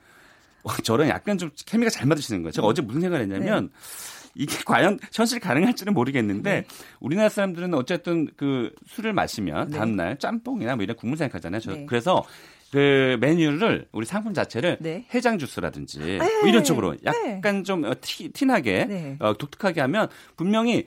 와, 0.64 0.76
저랑 0.84 1.08
약간 1.08 1.38
좀 1.38 1.52
케미가 1.66 1.90
잘 1.90 2.06
맞으시는 2.08 2.42
거예요. 2.44 2.52
제가 2.52 2.68
네. 2.68 2.70
어제 2.72 2.82
무슨 2.82 3.00
생각을 3.02 3.24
했냐면 3.24 3.68
네. 3.68 4.19
이게 4.36 4.56
과연 4.66 5.00
현실 5.14 5.40
가능할지는 5.40 5.94
모르겠는데 5.94 6.52
네. 6.52 6.66
우리나라 7.00 7.30
사람들은 7.30 7.74
어쨌든 7.74 8.28
그 8.36 8.72
술을 8.88 9.14
마시면 9.14 9.72
다음 9.72 9.96
날 9.96 10.18
짬뽕이나 10.18 10.76
뭐 10.76 10.84
이런 10.84 10.96
국물 10.96 11.18
생각하잖아요. 11.18 11.62
저 11.62 11.78
그래서 11.88 12.24
그 12.72 13.18
메뉴를 13.20 13.88
우리 13.92 14.06
상품 14.06 14.34
자체를 14.34 14.78
네. 14.80 15.06
해장 15.14 15.40
주스라든지 15.40 16.00
뭐 16.20 16.48
이런 16.48 16.64
쪽으로 16.64 16.96
약간 17.04 17.42
네. 17.42 17.64
좀 17.64 17.84
티, 18.02 18.30
티나게 18.30 18.86
네. 18.86 19.16
어, 19.20 19.34
독특하게 19.38 19.82
하면 19.82 20.08
분명히 20.36 20.86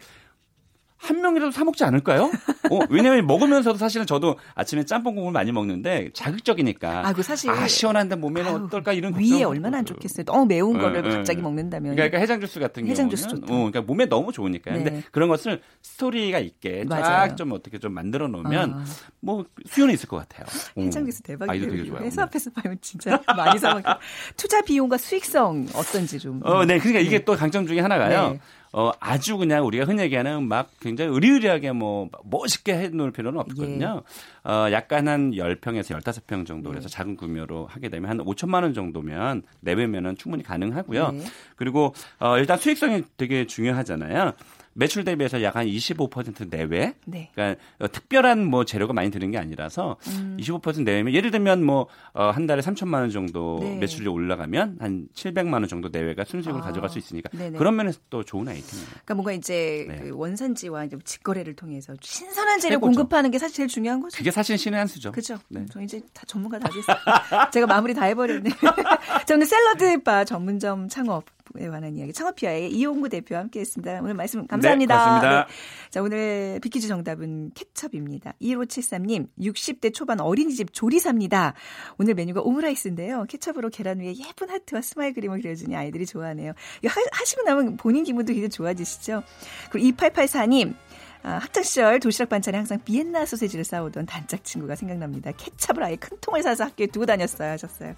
한 1.03 1.21
명이라도 1.21 1.51
사 1.51 1.65
먹지 1.65 1.83
않을까요? 1.83 2.31
어, 2.71 2.79
왜냐면 2.89 3.27
먹으면서도 3.27 3.77
사실은 3.77 4.07
저도 4.07 4.37
아침에 4.55 4.85
짬뽕 4.85 5.17
국물 5.17 5.33
많이 5.33 5.51
먹는데 5.51 6.11
자극적이니까. 6.15 7.09
아, 7.09 7.13
그 7.13 7.23
사실 7.25 7.51
아 7.51 7.67
시원한데 7.67 8.17
몸에는 8.17 8.51
아유, 8.51 8.65
어떨까 8.65 8.93
이런 8.93 9.15
위에 9.19 9.43
얼마나 9.43 9.79
안 9.79 9.85
좋겠어요. 9.85 10.25
너무 10.25 10.47
매운 10.47 10.79
거를 10.79 11.03
네, 11.03 11.11
갑자기 11.11 11.39
네. 11.39 11.43
먹는다면. 11.43 11.97
그러니까 11.97 12.19
해장 12.19 12.41
주스 12.41 12.61
같은 12.61 12.85
해장 12.87 13.09
경우는 13.09 13.11
주스 13.17 13.29
좋다. 13.29 13.53
어, 13.53 13.57
그러니까 13.57 13.83
몸에 13.83 14.07
너무 14.07 14.33
좋으니까요. 14.33 14.79
네. 14.79 14.85
근데 14.85 15.03
그런 15.11 15.29
것을 15.29 15.61
스토리가 15.83 16.39
있게 16.39 16.85
쫙 16.89 17.37
좀 17.37 17.53
어떻게 17.53 17.79
좀 17.79 17.93
만들어 17.93 18.29
놓으면 18.29 18.75
아. 18.75 18.85
뭐 19.21 19.45
수요는 19.67 19.95
있을 19.95 20.09
것 20.09 20.17
같아요. 20.19 20.47
해장 20.79 21.05
주스 21.05 21.23
대박이에요. 21.23 21.71
되게 21.71 21.85
좋아요. 21.85 22.05
회사 22.05 22.23
앞에서 22.23 22.51
파면 22.51 22.79
진짜 22.81 23.21
많이 23.37 23.59
사 23.59 23.75
먹. 23.75 23.83
투자 24.37 24.61
비용과 24.63 24.99
수익성 24.99 25.67
어떤지 25.75 26.19
좀. 26.19 26.41
어, 26.45 26.65
네. 26.65 26.79
그러니까 26.79 27.01
이게 27.01 27.19
네. 27.19 27.25
또 27.25 27.35
강점 27.35 27.67
중에 27.67 27.81
하나가요. 27.81 28.31
네. 28.33 28.41
어, 28.73 28.91
아주 29.01 29.37
그냥 29.37 29.67
우리가 29.67 29.85
흔히 29.85 30.03
얘기하는 30.03 30.49
막 30.49 30.71
굉장히 30.81 31.13
의리의리하게 31.13 31.73
뭐 31.73 32.09
멋있게 32.25 32.75
해 32.75 32.89
놓을 32.89 33.13
필요는 33.13 33.39
없거든요. 33.41 34.03
예. 34.47 34.51
어, 34.51 34.73
약간 34.73 35.09
한 35.09 35.33
10평에서 35.33 36.01
15평 36.01 36.47
정도 36.47 36.71
그래서 36.71 36.87
예. 36.87 36.89
작은 36.89 37.17
규모로 37.17 37.67
하게 37.67 37.91
되면 37.91 38.09
한 38.09 38.19
5천만 38.19 38.63
원 38.63 38.73
정도면 38.73 39.43
내외면은 39.61 40.17
충분히 40.17 40.43
가능하고요. 40.43 41.11
예. 41.13 41.25
그리고 41.57 41.95
어, 42.19 42.39
일단 42.39 42.57
수익성이 42.57 43.03
되게 43.19 43.47
중요하잖아요. 43.47 44.33
매출 44.75 45.05
대비해서 45.05 45.43
약 45.43 45.53
한 45.57 45.67
25% 45.67 46.49
내외. 46.49 46.95
네. 47.05 47.31
그러니까 47.35 47.61
어, 47.79 47.89
특별한 47.89 48.45
뭐 48.47 48.65
재료가 48.65 48.93
많이 48.93 49.11
드는 49.11 49.31
게 49.31 49.39
아니라서 49.39 49.97
음. 50.09 50.37
25% 50.41 50.83
내외면 50.83 51.13
예를 51.13 51.31
들면 51.31 51.63
뭐한 51.65 51.95
어, 52.15 52.47
달에 52.47 52.63
3천만 52.63 53.01
원 53.01 53.11
정도 53.11 53.59
네. 53.61 53.77
매출이 53.77 54.09
올라가면 54.09 54.79
한 54.81 55.09
700만 55.15 55.55
원 55.55 55.69
정도 55.69 55.91
내외가 55.91 56.25
순수익으로 56.25 56.63
아. 56.63 56.67
가져갈 56.67 56.91
수 56.91 56.99
있으니까 56.99 57.29
네네. 57.31 57.59
그런 57.59 57.77
면에서 57.77 58.01
또 58.09 58.25
좋은 58.25 58.49
아이템이에요. 58.49 58.89
그러니까 58.91 59.15
뭔가 59.15 59.33
이제 59.33 59.87
네. 59.89 59.97
그 59.97 60.11
원산지와 60.15 60.85
이제 60.85 60.97
직거래를 61.05 61.55
통해서 61.55 61.95
신선한 62.01 62.61
재료 62.61 62.75
최고죠. 62.75 62.87
공급하는 62.87 63.31
게 63.31 63.39
사실 63.39 63.57
제일 63.57 63.69
중요한 63.69 64.01
거죠. 64.01 64.17
그게 64.17 64.31
사실 64.31 64.57
신의 64.57 64.79
한 64.79 64.87
수죠. 64.87 65.13
그렇죠. 65.13 65.39
네. 65.49 65.67
저 65.71 65.81
이제 65.83 66.01
다 66.15 66.23
전문가 66.27 66.59
다 66.59 66.69
됐어요. 66.69 66.97
제가 67.53 67.67
마무리 67.67 67.93
다 67.95 68.05
해버렸네. 68.07 68.51
저는 69.27 69.47
샐러드 69.47 70.03
바 70.03 70.25
전문점 70.25 70.89
창업 70.89 71.25
에 71.59 71.69
관한 71.69 71.97
이야기 71.97 72.13
창업피아의 72.13 72.73
이용구 72.73 73.09
대표와 73.09 73.43
함께했습니다. 73.43 74.01
오늘 74.03 74.15
말씀 74.15 74.47
감사합니다. 74.47 74.95
네, 74.95 75.01
고맙습니다. 75.05 75.47
네. 75.47 75.91
자 75.91 76.03
오늘 76.03 76.59
비키즈 76.63 76.89
정답은 76.89 77.51
케첩입니다. 77.55 78.35
1573님 78.41 79.29
60대 79.39 79.93
초반 79.93 80.21
어린이집 80.21 80.73
조리사입니다. 80.73 81.55
오늘 81.99 82.15
메뉴가 82.15 82.41
오므라이스인데요. 82.41 83.27
케첩으로 83.29 83.71
계란 83.71 84.01
위에 84.01 84.15
예쁜 84.17 84.51
하트와 84.51 84.83
스마일 84.83 85.15
그림을 85.15 85.41
그려주니 85.43 85.77
아이들이 85.77 86.07
좋아하네요. 86.07 86.53
하, 86.87 87.03
하시고 87.13 87.43
나면 87.43 87.77
본인 87.77 88.05
기분도 88.05 88.33
굉장히 88.33 88.51
좋아지시죠. 88.51 89.23
그리고 89.71 89.97
2884님 89.97 90.75
아, 91.23 91.39
학창 91.43 91.63
시절 91.63 92.01
도시락 92.01 92.29
반찬에 92.29 92.59
항상 92.59 92.79
비엔나 92.85 93.27
소세지를 93.27 93.65
싸오던 93.65 94.07
단짝 94.07 94.45
친구가 94.45 94.77
생각납니다. 94.77 95.33
케찹을 95.33 95.83
아예 95.83 95.97
큰 95.97 96.17
통을 96.21 96.43
사서 96.43 96.65
학교에 96.65 96.87
두고 96.87 97.07
다녔어요 97.07 97.53
하셨어요. 97.53 97.95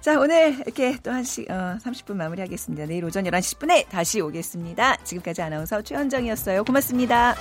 자 0.00 0.18
오늘 0.18 0.54
이렇게 0.60 0.96
또 1.02 1.10
한 1.10 1.24
시, 1.24 1.44
어, 1.50 1.78
30분 1.82 2.14
마무리하겠습니다. 2.14 2.86
내일 2.86 3.04
오전 3.04 3.24
11시 3.24 3.58
10분에 3.58 3.88
다시 3.88 4.20
오겠습니다. 4.20 4.96
지금까지 5.04 5.42
아나운서 5.42 5.82
최현정이었어요. 5.82 6.64
고맙습니다. 6.64 7.34